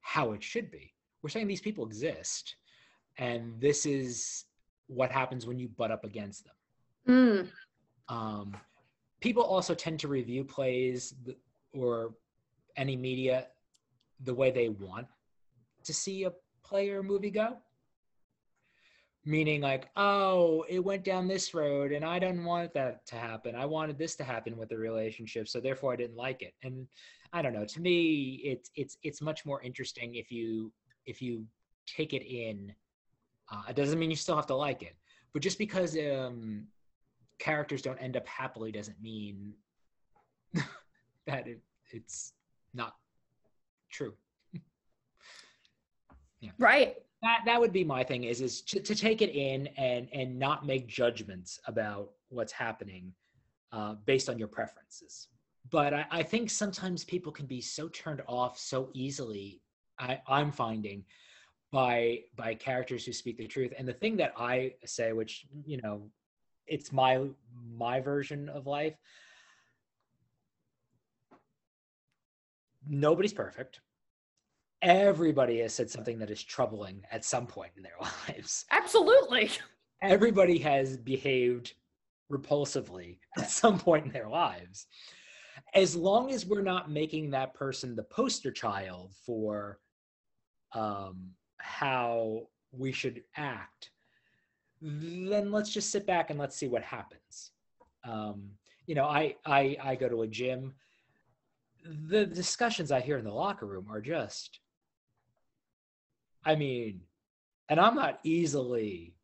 how 0.00 0.32
it 0.32 0.42
should 0.42 0.70
be. 0.70 0.92
We're 1.22 1.30
saying 1.30 1.48
these 1.48 1.60
people 1.60 1.84
exist 1.86 2.56
and 3.18 3.60
this 3.60 3.86
is 3.86 4.44
what 4.86 5.10
happens 5.10 5.46
when 5.46 5.58
you 5.58 5.68
butt 5.68 5.90
up 5.90 6.04
against 6.04 6.44
them. 6.44 6.54
Mm. 7.08 8.14
Um, 8.14 8.56
people 9.20 9.42
also 9.42 9.74
tend 9.74 10.00
to 10.00 10.08
review 10.08 10.44
plays 10.44 11.14
or 11.72 12.14
any 12.76 12.96
media 12.96 13.46
the 14.24 14.34
way 14.34 14.50
they 14.50 14.68
want 14.68 15.06
to 15.84 15.92
see 15.92 16.24
a 16.24 16.32
play 16.64 16.90
or 16.90 17.02
movie 17.02 17.30
go. 17.30 17.56
Meaning, 19.28 19.60
like, 19.60 19.90
oh, 19.94 20.64
it 20.70 20.78
went 20.78 21.04
down 21.04 21.28
this 21.28 21.52
road 21.52 21.92
and 21.92 22.02
I 22.02 22.18
didn't 22.18 22.46
want 22.46 22.72
that 22.72 23.04
to 23.08 23.16
happen. 23.16 23.54
I 23.54 23.66
wanted 23.66 23.98
this 23.98 24.16
to 24.16 24.24
happen 24.24 24.56
with 24.56 24.70
the 24.70 24.78
relationship, 24.78 25.48
so 25.48 25.60
therefore 25.60 25.92
I 25.92 25.96
didn't 25.96 26.16
like 26.16 26.40
it. 26.40 26.54
And 26.62 26.88
I 27.34 27.42
don't 27.42 27.52
know. 27.52 27.66
To 27.66 27.80
me, 27.82 28.40
it's 28.42 28.70
it's 28.74 28.96
it's 29.02 29.20
much 29.20 29.44
more 29.44 29.60
interesting 29.60 30.14
if 30.14 30.32
you 30.32 30.72
if 31.04 31.20
you 31.20 31.44
take 31.86 32.14
it 32.14 32.24
in. 32.26 32.72
Uh, 33.52 33.64
it 33.68 33.76
doesn't 33.76 33.98
mean 33.98 34.08
you 34.08 34.16
still 34.16 34.34
have 34.36 34.46
to 34.46 34.54
like 34.54 34.82
it, 34.82 34.96
but 35.34 35.42
just 35.42 35.58
because 35.58 35.94
um, 35.98 36.66
characters 37.38 37.82
don't 37.82 37.98
end 37.98 38.16
up 38.16 38.26
happily 38.26 38.72
doesn't 38.72 38.98
mean 39.02 39.52
that 41.26 41.46
it, 41.46 41.60
it's 41.90 42.32
not 42.72 42.96
true. 43.90 44.14
Right. 46.58 46.94
That 47.22 47.40
that 47.46 47.60
would 47.60 47.72
be 47.72 47.84
my 47.84 48.04
thing 48.04 48.24
is 48.24 48.40
is 48.40 48.62
to, 48.62 48.80
to 48.80 48.94
take 48.94 49.22
it 49.22 49.30
in 49.30 49.66
and 49.76 50.08
and 50.12 50.38
not 50.38 50.66
make 50.66 50.86
judgments 50.86 51.58
about 51.66 52.10
what's 52.28 52.52
happening 52.52 53.12
uh, 53.72 53.94
based 54.06 54.28
on 54.28 54.38
your 54.38 54.48
preferences. 54.48 55.28
But 55.70 55.92
I, 55.92 56.06
I 56.10 56.22
think 56.22 56.48
sometimes 56.48 57.04
people 57.04 57.32
can 57.32 57.46
be 57.46 57.60
so 57.60 57.88
turned 57.88 58.22
off 58.26 58.58
so 58.58 58.88
easily. 58.94 59.60
I, 59.98 60.20
I'm 60.26 60.52
finding 60.52 61.04
by 61.72 62.20
by 62.36 62.54
characters 62.54 63.04
who 63.04 63.12
speak 63.12 63.36
the 63.36 63.46
truth. 63.46 63.72
And 63.76 63.86
the 63.86 63.92
thing 63.92 64.16
that 64.18 64.32
I 64.38 64.74
say, 64.84 65.12
which 65.12 65.46
you 65.66 65.80
know, 65.82 66.10
it's 66.66 66.92
my 66.92 67.26
my 67.76 68.00
version 68.00 68.48
of 68.48 68.66
life. 68.66 68.94
Nobody's 72.88 73.34
perfect. 73.34 73.80
Everybody 74.82 75.58
has 75.60 75.74
said 75.74 75.90
something 75.90 76.18
that 76.18 76.30
is 76.30 76.42
troubling 76.42 77.02
at 77.10 77.24
some 77.24 77.46
point 77.46 77.72
in 77.76 77.82
their 77.82 77.98
lives. 78.28 78.64
Absolutely. 78.70 79.50
Everybody 80.02 80.58
has 80.58 80.96
behaved 80.96 81.74
repulsively 82.30 83.18
at 83.38 83.50
some 83.50 83.78
point 83.78 84.06
in 84.06 84.12
their 84.12 84.28
lives. 84.28 84.86
As 85.74 85.96
long 85.96 86.30
as 86.30 86.46
we're 86.46 86.62
not 86.62 86.90
making 86.90 87.30
that 87.30 87.54
person 87.54 87.96
the 87.96 88.04
poster 88.04 88.52
child 88.52 89.12
for 89.26 89.80
um, 90.72 91.30
how 91.58 92.48
we 92.70 92.92
should 92.92 93.22
act, 93.36 93.90
then 94.80 95.50
let's 95.50 95.70
just 95.70 95.90
sit 95.90 96.06
back 96.06 96.30
and 96.30 96.38
let's 96.38 96.56
see 96.56 96.68
what 96.68 96.82
happens. 96.82 97.50
Um, 98.04 98.50
you 98.86 98.94
know, 98.94 99.04
I, 99.04 99.34
I 99.44 99.76
I 99.82 99.94
go 99.96 100.08
to 100.08 100.22
a 100.22 100.26
gym. 100.26 100.74
The 101.84 102.24
discussions 102.26 102.92
I 102.92 103.00
hear 103.00 103.18
in 103.18 103.24
the 103.24 103.32
locker 103.32 103.66
room 103.66 103.86
are 103.90 104.00
just, 104.00 104.60
I 106.44 106.54
mean, 106.54 107.02
and 107.68 107.80
I'm 107.80 107.94
not 107.94 108.20
easily 108.24 109.14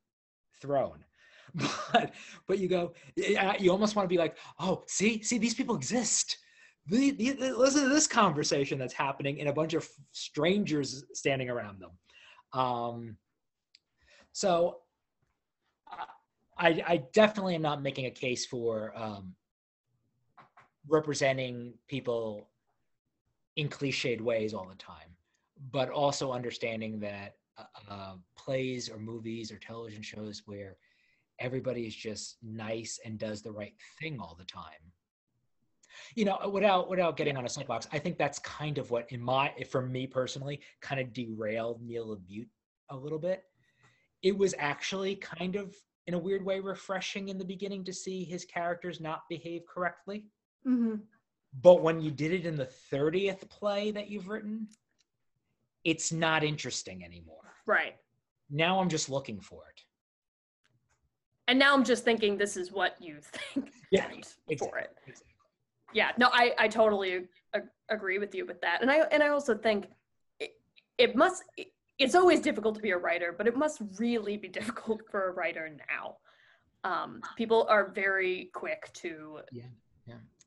thrown, 0.60 1.04
but 1.54 2.12
but 2.46 2.58
you 2.58 2.68
go, 2.68 2.92
you 3.16 3.70
almost 3.70 3.96
want 3.96 4.08
to 4.08 4.12
be 4.12 4.18
like, 4.18 4.36
oh, 4.58 4.82
see, 4.86 5.22
see, 5.22 5.38
these 5.38 5.54
people 5.54 5.76
exist. 5.76 6.38
The, 6.86 7.12
the, 7.12 7.52
listen 7.56 7.84
to 7.84 7.88
this 7.88 8.06
conversation 8.06 8.78
that's 8.78 8.92
happening 8.92 9.38
in 9.38 9.46
a 9.46 9.52
bunch 9.52 9.72
of 9.72 9.88
strangers 10.12 11.04
standing 11.14 11.48
around 11.48 11.80
them. 11.80 11.92
Um, 12.52 13.16
so 14.32 14.80
I, 16.58 16.82
I 16.86 17.04
definitely 17.12 17.54
am 17.54 17.62
not 17.62 17.82
making 17.82 18.06
a 18.06 18.10
case 18.10 18.46
for 18.46 18.92
um, 18.96 19.34
representing 20.88 21.74
people 21.88 22.48
in 23.56 23.68
cliched 23.68 24.20
ways 24.20 24.54
all 24.54 24.66
the 24.68 24.74
time, 24.76 25.16
but 25.70 25.88
also 25.90 26.32
understanding 26.32 27.00
that 27.00 27.36
uh, 27.88 28.14
plays 28.36 28.88
or 28.88 28.98
movies 28.98 29.52
or 29.52 29.58
television 29.58 30.02
shows 30.02 30.42
where 30.46 30.76
everybody 31.38 31.86
is 31.86 31.94
just 31.94 32.36
nice 32.42 32.98
and 33.04 33.18
does 33.18 33.42
the 33.42 33.50
right 33.50 33.74
thing 34.00 34.18
all 34.20 34.36
the 34.38 34.44
time. 34.44 34.92
You 36.16 36.24
know, 36.24 36.38
without 36.52 36.90
without 36.90 37.16
getting 37.16 37.36
on 37.36 37.44
a 37.44 37.48
soapbox, 37.48 37.86
I 37.92 37.98
think 37.98 38.18
that's 38.18 38.38
kind 38.40 38.78
of 38.78 38.90
what, 38.90 39.10
in 39.12 39.20
my, 39.20 39.52
for 39.70 39.80
me 39.80 40.06
personally, 40.06 40.60
kind 40.80 41.00
of 41.00 41.12
derailed 41.12 41.80
Neil 41.82 42.16
LaBute 42.16 42.48
a 42.90 42.96
little 42.96 43.18
bit. 43.18 43.44
It 44.22 44.36
was 44.36 44.54
actually 44.58 45.16
kind 45.16 45.54
of 45.56 45.74
in 46.06 46.14
a 46.14 46.18
weird 46.18 46.44
way 46.44 46.60
refreshing 46.60 47.28
in 47.28 47.38
the 47.38 47.44
beginning 47.44 47.84
to 47.84 47.92
see 47.92 48.24
his 48.24 48.44
characters 48.44 49.00
not 49.00 49.22
behave 49.28 49.62
correctly. 49.66 50.24
hmm 50.64 50.96
But 51.62 51.82
when 51.82 52.00
you 52.00 52.10
did 52.10 52.32
it 52.32 52.44
in 52.44 52.56
the 52.56 52.68
30th 52.92 53.48
play 53.48 53.92
that 53.92 54.08
you've 54.08 54.28
written, 54.28 54.68
it's 55.84 56.12
not 56.12 56.42
interesting 56.44 57.04
anymore. 57.04 57.52
Right. 57.66 57.94
Now 58.50 58.80
I'm 58.80 58.88
just 58.88 59.08
looking 59.08 59.40
for 59.40 59.62
it. 59.74 59.82
And 61.46 61.58
now 61.58 61.74
I'm 61.74 61.84
just 61.84 62.04
thinking 62.04 62.36
this 62.38 62.56
is 62.56 62.72
what 62.72 62.96
you 63.00 63.18
think 63.54 63.70
Yeah, 63.90 64.08
meant 64.08 64.24
for 64.24 64.52
exactly. 64.52 64.82
it. 65.08 65.20
Yeah, 65.92 66.10
no, 66.18 66.30
I, 66.32 66.52
I 66.58 66.68
totally 66.68 67.26
ag- 67.54 67.62
agree 67.88 68.18
with 68.18 68.34
you 68.34 68.46
with 68.46 68.60
that. 68.62 68.82
And 68.82 68.90
I 68.90 69.00
and 69.12 69.22
I 69.22 69.28
also 69.28 69.54
think 69.56 69.86
it, 70.40 70.50
it 70.98 71.14
must 71.16 71.44
it- 71.56 71.68
it's 71.96 72.16
always 72.16 72.40
difficult 72.40 72.74
to 72.74 72.80
be 72.82 72.90
a 72.90 72.98
writer, 72.98 73.32
but 73.38 73.46
it 73.46 73.56
must 73.56 73.80
really 74.00 74.36
be 74.36 74.48
difficult 74.60 75.00
for 75.12 75.28
a 75.28 75.32
writer 75.32 75.70
now. 75.92 76.16
Um, 76.82 77.20
people 77.36 77.66
are 77.70 77.92
very 77.92 78.50
quick 78.52 78.90
to 78.94 79.38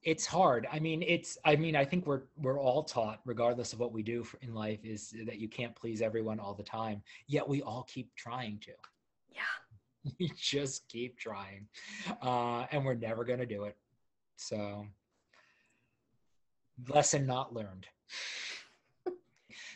It's 0.03 0.25
hard. 0.25 0.67
I 0.71 0.79
mean, 0.79 1.03
it's. 1.05 1.37
I 1.43 1.55
mean, 1.55 1.75
I 1.75 1.83
think 1.83 2.05
we're 2.05 2.23
we're 2.37 2.59
all 2.59 2.83
taught, 2.83 3.19
regardless 3.25 3.73
of 3.73 3.79
what 3.79 3.91
we 3.91 4.03
do 4.03 4.23
for, 4.23 4.37
in 4.41 4.53
life, 4.53 4.79
is 4.83 5.13
that 5.25 5.39
you 5.39 5.49
can't 5.49 5.75
please 5.75 6.01
everyone 6.01 6.39
all 6.39 6.53
the 6.53 6.63
time. 6.63 7.01
Yet 7.27 7.47
we 7.47 7.61
all 7.61 7.83
keep 7.83 8.13
trying 8.15 8.59
to. 8.59 8.71
yeah. 9.33 9.41
we 10.19 10.31
just 10.37 10.87
keep 10.87 11.17
trying 11.17 11.67
uh, 12.21 12.65
and 12.71 12.85
we're 12.85 12.95
never 12.95 13.23
going 13.23 13.39
to 13.39 13.45
do 13.45 13.63
it 13.63 13.75
so 14.35 14.85
lesson 16.89 17.25
not 17.25 17.53
learned 17.53 17.87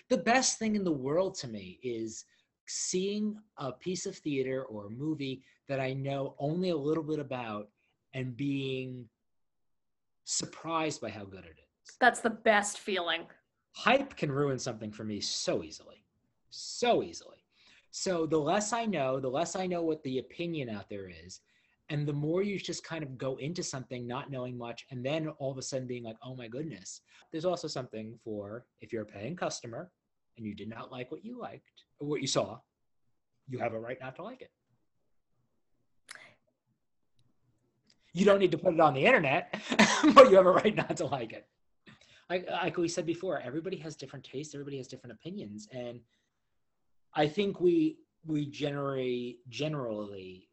the 0.09 0.17
best 0.17 0.59
thing 0.59 0.75
in 0.75 0.83
the 0.83 0.91
world 0.91 1.35
to 1.35 1.47
me 1.47 1.79
is 1.81 2.25
seeing 2.67 3.37
a 3.57 3.71
piece 3.71 4.05
of 4.05 4.15
theater 4.17 4.63
or 4.65 4.85
a 4.85 4.89
movie 4.89 5.41
that 5.67 5.79
i 5.79 5.93
know 5.93 6.35
only 6.39 6.69
a 6.69 6.77
little 6.77 7.03
bit 7.03 7.19
about 7.19 7.69
and 8.13 8.37
being 8.37 9.05
surprised 10.31 11.01
by 11.01 11.09
how 11.09 11.25
good 11.25 11.45
it 11.45 11.57
is. 11.57 11.95
That's 11.99 12.21
the 12.21 12.29
best 12.29 12.79
feeling. 12.79 13.21
hype 13.73 14.15
can 14.15 14.31
ruin 14.31 14.59
something 14.59 14.91
for 14.91 15.03
me 15.03 15.21
so 15.21 15.63
easily 15.63 16.01
so 16.51 17.01
easily. 17.01 17.37
So 17.91 18.25
the 18.25 18.37
less 18.37 18.71
i 18.71 18.85
know 18.85 19.19
the 19.19 19.29
less 19.29 19.55
i 19.55 19.67
know 19.67 19.81
what 19.81 20.01
the 20.03 20.19
opinion 20.19 20.69
out 20.69 20.89
there 20.89 21.09
is 21.09 21.41
and 21.89 22.07
the 22.07 22.13
more 22.13 22.41
you 22.41 22.57
just 22.57 22.85
kind 22.85 23.03
of 23.03 23.17
go 23.17 23.35
into 23.35 23.63
something 23.63 24.07
not 24.07 24.31
knowing 24.31 24.57
much 24.57 24.85
and 24.91 25.05
then 25.05 25.27
all 25.39 25.51
of 25.51 25.57
a 25.57 25.61
sudden 25.61 25.87
being 25.87 26.03
like 26.03 26.15
oh 26.23 26.35
my 26.35 26.47
goodness. 26.47 27.01
There's 27.31 27.45
also 27.45 27.67
something 27.67 28.17
for 28.23 28.65
if 28.79 28.93
you're 28.93 29.03
a 29.03 29.05
paying 29.05 29.35
customer 29.35 29.91
and 30.37 30.45
you 30.45 30.55
did 30.55 30.69
not 30.69 30.91
like 30.91 31.11
what 31.11 31.25
you 31.25 31.39
liked 31.39 31.83
or 31.99 32.07
what 32.07 32.21
you 32.21 32.27
saw 32.27 32.59
you 33.49 33.59
have 33.59 33.73
a 33.73 33.79
right 33.79 33.99
not 33.99 34.15
to 34.15 34.23
like 34.23 34.41
it 34.41 34.51
you 38.13 38.25
don't 38.25 38.39
need 38.39 38.51
to 38.51 38.57
put 38.57 38.73
it 38.73 38.79
on 38.79 38.93
the 38.93 39.05
internet 39.05 39.55
but 40.13 40.29
you 40.29 40.35
have 40.35 40.45
a 40.45 40.51
right 40.51 40.75
not 40.75 40.97
to 40.97 41.05
like 41.05 41.33
it. 41.33 41.47
Like 42.29 42.49
like 42.49 42.77
we 42.77 42.87
said 42.87 43.05
before 43.05 43.39
everybody 43.39 43.77
has 43.77 43.95
different 43.95 44.25
tastes 44.25 44.53
everybody 44.53 44.77
has 44.77 44.87
different 44.87 45.13
opinions 45.13 45.67
and 45.71 45.99
i 47.13 47.27
think 47.27 47.59
we 47.59 47.97
we 48.25 48.45
generally 48.45 49.39
generally 49.49 50.47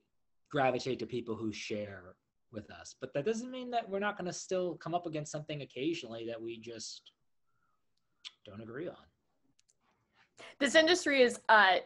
gravitate 0.51 0.99
to 0.99 1.07
people 1.07 1.37
who 1.37 1.53
share 1.53 2.17
with 2.51 2.71
us 2.71 2.97
but 3.01 3.13
that 3.15 3.25
doesn't 3.25 3.51
mean 3.51 3.71
that 3.71 3.89
we're 3.89 3.99
not 3.99 4.17
going 4.17 4.27
to 4.27 4.33
still 4.33 4.75
come 4.77 4.95
up 4.95 5.07
against 5.07 5.31
something 5.31 5.63
occasionally 5.63 6.27
that 6.27 6.41
we 6.41 6.59
just 6.59 7.13
don't 8.45 8.61
agree 8.61 8.89
on. 8.89 8.97
This 10.59 10.75
industry 10.75 11.23
is 11.23 11.41
uh 11.49 11.77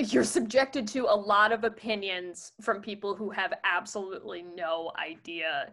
you're 0.00 0.24
subjected 0.24 0.86
to 0.88 1.04
a 1.04 1.14
lot 1.14 1.52
of 1.52 1.64
opinions 1.64 2.52
from 2.60 2.80
people 2.80 3.14
who 3.14 3.30
have 3.30 3.52
absolutely 3.64 4.42
no 4.42 4.92
idea 4.98 5.72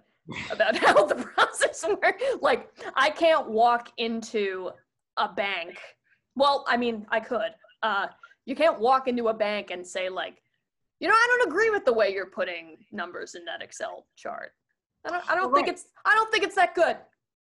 about 0.52 0.76
how 0.86 1.06
the 1.06 1.16
process 1.16 1.86
works. 1.88 2.24
Like, 2.42 2.70
I 2.96 3.10
can't 3.10 3.48
walk 3.50 3.92
into 3.98 4.72
a 5.18 5.30
bank. 5.30 5.80
Well, 6.36 6.66
I 6.68 6.78
mean, 6.78 7.06
I 7.10 7.20
could. 7.20 7.52
Uh, 7.84 8.08
you 8.46 8.56
can't 8.56 8.80
walk 8.80 9.08
into 9.08 9.28
a 9.30 9.34
bank 9.34 9.72
and 9.72 9.86
say, 9.86 10.10
like, 10.10 10.42
You 11.00 11.08
know, 11.08 11.13
I 11.13 11.28
don't 11.38 11.50
agree 11.50 11.70
with 11.70 11.86
the 11.86 11.94
way 11.94 12.12
you're 12.13 12.32
putting 12.32 12.78
numbers 12.92 13.36
in 13.36 13.46
that 13.46 13.62
Excel 13.62 14.06
chart. 14.16 14.52
I 15.06 15.10
don't 15.12 15.30
I 15.32 15.36
don't 15.36 15.52
Well, 15.52 15.56
think 15.56 15.68
it's 15.68 15.86
I 16.06 16.16
don't 16.16 16.32
think 16.32 16.44
it's 16.44 16.56
that 16.56 16.76
good. 16.76 16.98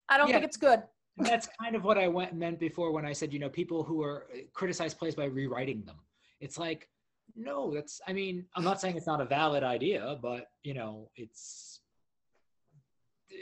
I 0.09 0.17
don't 0.17 0.27
Yeah. 0.29 0.35
think 0.35 0.45
it's 0.45 0.57
good. 0.57 0.83
That's 1.17 1.47
kind 1.61 1.75
of 1.75 1.83
what 1.83 1.97
I 1.97 2.07
went, 2.07 2.33
meant 2.33 2.59
before 2.59 2.91
when 2.91 3.05
I 3.05 3.13
said, 3.13 3.33
you 3.33 3.39
know, 3.39 3.49
people 3.49 3.83
who 3.83 4.01
are 4.01 4.27
criticize 4.53 4.93
plays 4.93 5.15
by 5.15 5.25
rewriting 5.25 5.83
them. 5.85 5.97
It's 6.41 6.57
like, 6.57 6.89
no, 7.35 7.73
that's. 7.73 8.01
I 8.07 8.13
mean, 8.13 8.45
I'm 8.55 8.63
not 8.63 8.81
saying 8.81 8.97
it's 8.97 9.07
not 9.07 9.21
a 9.21 9.25
valid 9.25 9.63
idea, 9.63 10.17
but 10.21 10.47
you 10.63 10.73
know, 10.73 11.09
it's 11.15 11.79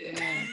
eh, 0.05 0.45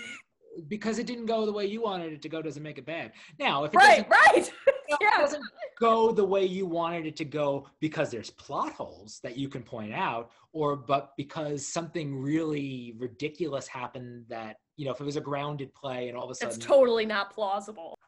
because 0.69 0.99
it 0.99 1.07
didn't 1.07 1.27
go 1.27 1.45
the 1.45 1.53
way 1.53 1.67
you 1.67 1.83
wanted 1.83 2.13
it 2.13 2.23
to 2.23 2.29
go 2.31 2.41
doesn't 2.41 2.63
make 2.63 2.79
it 2.79 2.87
bad. 2.87 3.13
Now, 3.39 3.65
if 3.65 3.75
it 3.75 3.77
Right, 3.77 4.09
doesn't, 4.09 4.11
right. 4.11 4.53
yeah. 5.01 5.19
doesn't 5.19 5.45
go 5.79 6.13
the 6.13 6.25
way 6.25 6.45
you 6.47 6.65
wanted 6.67 7.05
it 7.07 7.17
to 7.17 7.25
go 7.27 7.69
because 7.81 8.11
there's 8.11 8.31
plot 8.31 8.73
holes 8.73 9.21
that 9.23 9.37
you 9.37 9.49
can 9.49 9.63
point 9.63 9.93
out, 9.93 10.31
or 10.53 10.77
but 10.77 11.11
because 11.19 11.67
something 11.67 12.17
really 12.17 12.95
ridiculous 12.97 13.67
happened 13.67 14.25
that 14.29 14.57
you 14.77 14.85
know, 14.87 14.93
if 14.93 15.01
it 15.01 15.05
was 15.05 15.17
a 15.17 15.21
grounded 15.21 15.75
play 15.75 16.09
and 16.09 16.17
all 16.17 16.25
of 16.25 16.31
a 16.31 16.35
sudden 16.35 16.55
It's 16.55 16.65
totally 16.65 17.07
not 17.07 17.33
plausible. 17.35 17.99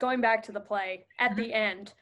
Going 0.00 0.20
back 0.20 0.42
to 0.44 0.52
the 0.52 0.60
play, 0.60 1.06
at 1.18 1.32
Mm-hmm. 1.32 1.40
the 1.40 1.52
end, 1.52 1.94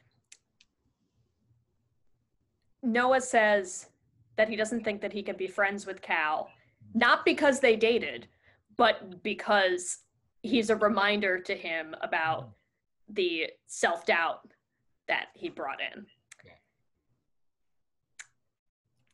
Noah 2.83 3.21
says 3.21 3.87
that 4.35 4.49
he 4.49 4.55
doesn't 4.55 4.83
think 4.83 5.01
that 5.01 5.13
he 5.13 5.23
can 5.23 5.35
be 5.35 5.47
friends 5.47 5.85
with 5.85 6.01
Cal, 6.01 6.49
not 6.93 7.25
because 7.25 7.59
they 7.59 7.75
dated, 7.75 8.27
but 8.77 9.23
because 9.23 9.99
he's 10.41 10.69
a 10.69 10.75
reminder 10.75 11.39
to 11.39 11.55
him 11.55 11.95
about 12.01 12.49
the 13.09 13.47
self 13.65 14.05
doubt 14.05 14.47
that 15.07 15.27
he 15.33 15.49
brought 15.49 15.79
in. 15.81 16.05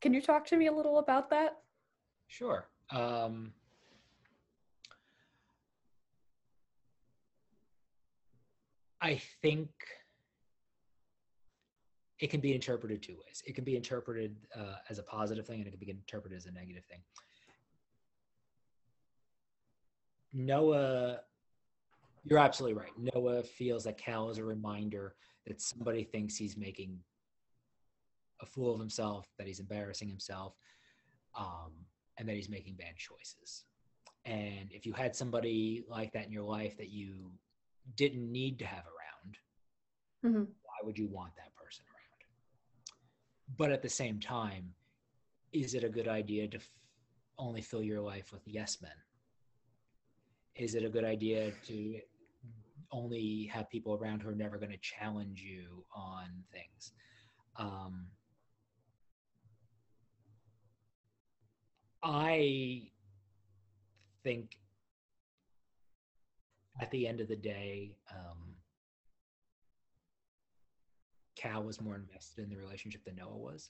Can 0.04 0.14
you 0.14 0.22
talk 0.22 0.46
to 0.48 0.58
me 0.58 0.68
a 0.68 0.72
little 0.74 1.00
about 1.00 1.30
that? 1.30 1.60
Sure. 2.28 2.68
Um, 2.92 3.54
I 9.00 9.22
think 9.42 9.70
it 12.20 12.30
can 12.30 12.40
be 12.40 12.54
interpreted 12.54 13.02
two 13.02 13.14
ways. 13.26 13.44
It 13.46 13.56
can 13.56 13.64
be 13.64 13.76
interpreted 13.76 14.36
uh, 14.56 14.76
as 14.90 15.00
a 15.00 15.04
positive 15.04 15.46
thing, 15.46 15.60
and 15.60 15.68
it 15.68 15.72
can 15.72 15.80
be 15.80 15.90
interpreted 15.90 16.38
as 16.38 16.46
a 16.46 16.52
negative 16.52 16.86
thing. 16.86 17.02
Noah, 20.32 21.20
you're 22.24 22.40
absolutely 22.40 22.80
right. 22.80 22.92
Noah 22.98 23.44
feels 23.44 23.84
that 23.84 23.98
Cal 23.98 24.30
is 24.30 24.38
a 24.38 24.44
reminder 24.44 25.16
that 25.46 25.62
somebody 25.62 26.04
thinks 26.04 26.36
he's 26.36 26.56
making 26.58 26.98
a 28.42 28.46
fool 28.46 28.74
of 28.74 28.80
himself, 28.80 29.28
that 29.38 29.48
he's 29.48 29.60
embarrassing 29.60 30.08
himself, 30.08 30.56
um, 31.38 31.72
and 32.18 32.28
that 32.28 32.36
he's 32.36 32.50
making 32.50 32.76
bad 32.76 32.96
choices. 32.98 33.66
And 34.26 34.72
if 34.72 34.86
you 34.86 34.94
had 34.94 35.16
somebody 35.16 35.84
like 35.88 36.14
that 36.14 36.26
in 36.26 36.32
your 36.32 36.44
life 36.44 36.78
that 36.78 36.90
you 36.90 37.32
didn't 37.96 38.32
need 38.32 38.60
to 38.60 38.66
have 38.66 38.86
around, 38.86 39.38
Mhm. 40.24 40.48
why 40.64 40.76
would 40.84 40.98
you 40.98 41.08
want 41.08 41.36
that 41.36 41.54
person? 41.56 41.63
But 43.58 43.72
at 43.72 43.82
the 43.82 43.90
same 43.90 44.20
time, 44.20 44.74
is 45.52 45.74
it 45.74 45.84
a 45.84 45.90
good 45.90 46.08
idea 46.08 46.48
to 46.48 46.58
f- 46.58 46.70
only 47.38 47.62
fill 47.62 47.84
your 47.84 48.02
life 48.02 48.32
with 48.32 48.42
yes 48.46 48.82
men? 48.82 48.92
Is 50.56 50.76
it 50.76 50.84
a 50.84 50.90
good 50.90 51.04
idea 51.04 51.52
to 51.68 52.00
only 52.92 53.46
have 53.52 53.70
people 53.70 53.96
around 53.96 54.22
who 54.22 54.30
are 54.30 54.36
never 54.36 54.58
going 54.58 54.72
to 54.72 54.78
challenge 54.78 55.42
you 55.42 55.84
on 55.96 56.44
things? 56.52 56.94
Um, 57.58 58.08
I 62.02 62.90
think 64.24 64.58
at 66.82 66.90
the 66.92 67.08
end 67.08 67.22
of 67.22 67.28
the 67.28 67.36
day, 67.36 67.96
um, 68.12 68.56
Cal 71.44 71.64
was 71.64 71.82
more 71.82 71.96
invested 71.96 72.44
in 72.44 72.50
the 72.50 72.56
relationship 72.56 73.04
than 73.04 73.18
Noah 73.18 73.38
was. 73.38 73.70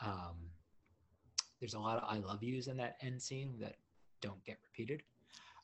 Um, 0.00 0.36
there's 1.60 1.74
a 1.74 1.78
lot 1.78 1.98
of 1.98 2.04
I 2.08 2.18
love 2.18 2.42
yous 2.42 2.68
in 2.68 2.76
that 2.76 2.96
end 3.02 3.20
scene 3.20 3.54
that 3.60 3.76
don't 4.22 4.42
get 4.44 4.58
repeated. 4.64 5.02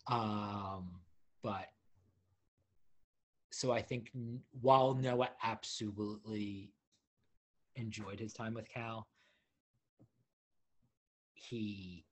Um, 0.08 1.00
but 1.42 1.68
so 3.52 3.70
I 3.70 3.80
think 3.80 4.10
while 4.60 4.94
Noah 4.94 5.30
absolutely 5.44 6.72
enjoyed 7.76 8.18
his 8.18 8.32
time 8.32 8.54
with 8.54 8.68
Cal, 8.68 9.06
he 11.34 12.04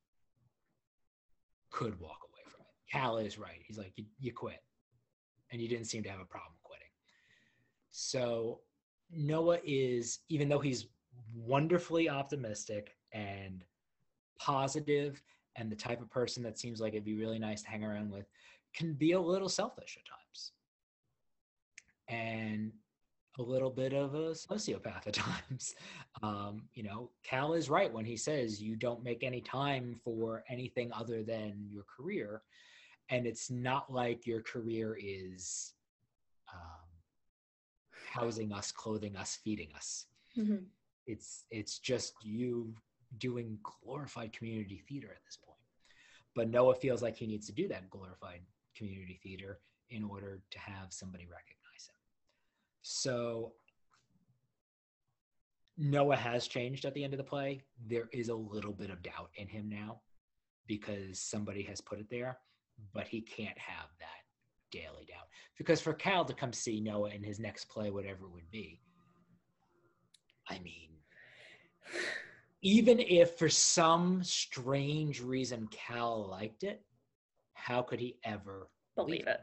could 1.71 1.99
walk 1.99 2.21
away 2.23 2.43
from 2.47 2.61
it. 2.61 2.93
Cal 2.93 3.19
is 3.19 3.39
right. 3.39 3.61
He's 3.67 3.79
like, 3.79 3.93
you, 3.97 4.05
you 4.21 4.33
quit. 4.33 4.63
And 5.51 5.61
you 5.61 5.69
didn't 5.69 5.87
seem 5.87 6.03
to 6.05 6.11
have 6.11 6.21
a 6.21 6.25
problem 6.25 6.55
quitting. 6.63 6.87
So 7.91 8.61
Noah 9.13 9.59
is, 9.65 10.21
even 10.29 10.49
though 10.49 10.59
he's 10.59 10.87
wonderfully 11.35 12.09
optimistic 12.09 12.97
and 13.13 13.65
positive 14.39 15.23
and 15.57 15.71
the 15.71 15.77
type 15.77 16.01
of 16.01 16.11
person 16.11 16.43
that 16.43 16.59
seems 16.59 16.81
like 16.81 16.95
it'd 16.95 17.05
be 17.05 17.15
really 17.15 17.39
nice 17.39 17.63
to 17.63 17.69
hang 17.69 17.85
around 17.85 18.11
with, 18.11 18.27
can 18.75 18.95
be 18.95 19.13
a 19.13 19.21
little 19.21 19.49
selfish 19.49 19.99
at 19.99 20.09
times. 20.09 20.53
And 22.09 22.73
a 23.39 23.43
little 23.43 23.71
bit 23.71 23.95
of 23.95 24.15
a 24.15 24.33
sociopath 24.33 25.07
at 25.07 25.13
times. 25.49 25.75
Um, 26.23 26.63
you 26.75 26.83
know, 26.83 27.11
Cal 27.23 27.55
is 27.55 27.71
right 27.71 27.93
when 27.93 28.05
he 28.05 28.17
says 28.17 28.63
you 28.63 28.77
don't 28.77 29.03
make 29.03 29.23
any 29.23 29.41
time 29.41 29.99
for 30.05 30.45
anything 30.49 30.91
other 30.93 31.23
than 31.23 31.67
your 31.69 31.85
career. 31.85 32.43
And 33.09 33.27
it's 33.27 33.51
not 33.51 33.93
like 33.93 34.27
your 34.27 34.43
career 34.43 34.99
is 35.03 35.75
um, 36.53 36.82
housing 38.13 38.53
us, 38.53 38.71
clothing 38.71 39.17
us, 39.17 39.37
feeding 39.37 39.73
us. 39.75 40.07
Mhm. 40.37 40.67
It's 41.07 41.45
it's 41.51 41.79
just 41.79 42.15
you 42.25 42.75
doing 43.19 43.59
glorified 43.63 44.33
community 44.33 44.83
theater 44.89 45.11
at 45.13 45.25
this 45.25 45.37
point. 45.37 45.59
But 46.35 46.49
Noah 46.49 46.75
feels 46.75 47.03
like 47.03 47.17
he 47.17 47.27
needs 47.27 47.47
to 47.47 47.53
do 47.53 47.69
that 47.69 47.91
glorified 47.91 48.41
community 48.75 49.21
theater 49.23 49.61
in 49.91 50.03
order 50.05 50.41
to 50.51 50.59
have 50.59 50.93
somebody 50.93 51.27
recognize 51.27 51.89
him. 51.89 51.97
So 52.83 53.55
Noah 55.77 56.17
has 56.17 56.47
changed 56.47 56.85
at 56.85 56.95
the 56.95 57.05
end 57.05 57.13
of 57.13 57.19
the 57.19 57.25
play. 57.25 57.63
There 57.87 58.09
is 58.13 58.29
a 58.29 58.35
little 58.35 58.73
bit 58.73 58.91
of 58.91 59.03
doubt 59.03 59.31
in 59.35 59.49
him 59.49 59.69
now 59.69 60.01
because 60.67 61.19
somebody 61.21 61.63
has 61.65 61.81
put 61.81 61.99
it 61.99 62.09
there, 62.09 62.39
but 62.95 63.09
he 63.09 63.21
can't 63.21 63.59
have 63.59 63.89
that 63.99 64.22
daily 64.73 65.07
doubt. 65.07 65.29
Because 65.57 65.81
for 65.81 65.95
Cal 65.95 66.25
to 66.25 66.35
come 66.35 66.53
see 66.53 66.81
Noah 66.81 67.11
in 67.11 67.23
his 67.23 67.39
next 67.39 67.67
play, 67.67 67.91
whatever 67.91 68.25
it 68.25 68.33
would 68.33 68.51
be, 68.51 68.81
I 70.49 70.59
mean, 70.59 70.89
even 72.63 72.99
if 72.99 73.39
for 73.39 73.49
some 73.49 74.25
strange 74.25 75.21
reason 75.21 75.69
Cal 75.71 76.27
liked 76.29 76.65
it, 76.65 76.83
how 77.55 77.83
could 77.83 78.01
he 78.01 78.17
ever 78.25 78.69
Believe 78.95 79.27
it. 79.27 79.41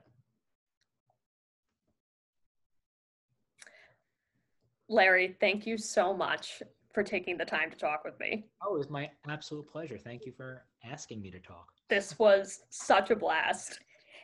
Larry, 4.88 5.36
thank 5.40 5.66
you 5.66 5.78
so 5.78 6.14
much 6.14 6.62
for 6.94 7.04
taking 7.04 7.38
the 7.38 7.46
time 7.46 7.70
to 7.72 7.78
talk 7.78 8.04
with 8.04 8.20
me. 8.20 8.46
Oh, 8.64 8.76
it 8.76 8.78
was 8.78 8.90
my 8.90 9.10
absolute 9.28 9.68
pleasure. 9.68 9.98
Thank 9.98 10.26
you 10.26 10.32
for 10.32 10.66
asking 10.84 11.22
me 11.22 11.32
to 11.32 11.40
talk. 11.40 11.68
This 11.90 12.18
was 12.18 12.62
such 12.70 13.12
a 13.12 13.16
blast. 13.16 13.80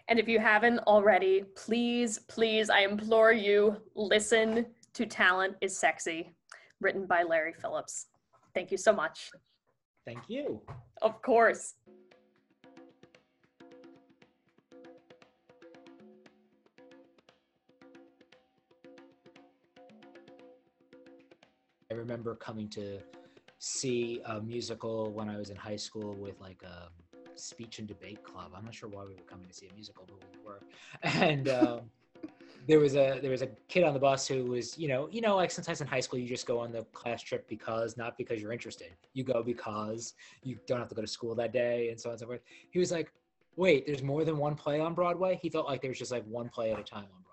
And 0.08 0.20
if 0.20 0.28
you 0.28 0.40
haven't 0.40 0.80
already, 0.80 1.44
please, 1.56 2.20
please, 2.28 2.70
I 2.70 2.82
implore 2.82 3.32
you, 3.32 3.78
listen 3.96 4.68
to 4.94 5.06
Talent 5.08 5.56
is 5.62 5.76
Sexy, 5.76 6.32
written 6.80 7.08
by 7.08 7.24
Larry 7.24 7.54
Phillips. 7.54 8.06
Thank 8.54 8.72
you 8.72 8.78
so 8.78 8.94
much. 8.94 9.32
Thank 10.06 10.30
you. 10.30 10.62
Of 11.02 11.22
course. 11.24 11.74
I 21.92 21.96
remember 21.96 22.36
coming 22.36 22.70
to 22.70 23.00
see 23.58 24.22
a 24.26 24.40
musical 24.40 25.12
when 25.12 25.30
I 25.30 25.38
was 25.38 25.50
in 25.50 25.56
high 25.56 25.76
school 25.76 26.14
with 26.14 26.40
like 26.40 26.62
a 26.64 26.90
speech 27.36 27.80
and 27.80 27.88
debate 27.88 28.24
club. 28.24 28.52
I'm 28.56 28.66
not 28.66 28.74
sure 28.74 28.90
why 28.90 29.04
we 29.04 29.14
were 29.14 29.28
coming 29.28 29.48
to 29.48 29.54
see 29.54 29.68
a 29.68 29.74
musical, 29.74 30.08
but 30.08 30.18
we 30.34 30.46
were. 30.46 30.60
And 31.04 31.50
um, 31.50 31.82
there 32.68 32.80
was 32.80 32.96
a 32.96 33.20
there 33.22 33.32
was 33.32 33.42
a 33.42 33.48
kid 33.68 33.84
on 33.84 33.94
the 33.94 34.00
bus 34.00 34.28
who 34.28 34.46
was 34.46 34.78
you 34.78 34.88
know 34.88 35.08
you 35.12 35.22
know 35.22 35.36
like 35.36 35.52
sometimes 35.52 35.82
in 35.82 35.88
high 35.88 36.00
school 36.00 36.18
you 36.18 36.28
just 36.28 36.48
go 36.48 36.60
on 36.60 36.72
the 36.72 36.84
class 36.94 37.22
trip 37.22 37.48
because 37.48 37.98
not 37.98 38.18
because 38.18 38.42
you're 38.42 38.54
interested. 38.54 38.92
You 39.14 39.24
go 39.24 39.44
because 39.44 40.14
you 40.44 40.58
don't 40.68 40.80
have 40.80 40.90
to 40.90 40.96
go 40.96 41.02
to 41.02 41.08
school 41.08 41.36
that 41.36 41.54
day 41.54 41.90
and 41.90 42.00
so 42.00 42.10
on 42.10 42.14
and 42.14 42.20
so 42.20 42.26
forth. 42.26 42.42
He 42.72 42.80
was 42.80 42.92
like, 42.92 43.12
"Wait, 43.56 43.86
there's 43.86 44.04
more 44.04 44.24
than 44.24 44.38
one 44.38 44.56
play 44.56 44.80
on 44.80 44.94
Broadway." 44.94 45.40
He 45.42 45.50
felt 45.50 45.68
like 45.68 45.82
there 45.82 45.92
was 45.92 46.00
just 46.00 46.12
like 46.12 46.26
one 46.26 46.50
play 46.50 46.72
at 46.72 46.80
a 46.80 46.84
time 46.84 47.08
on 47.16 47.25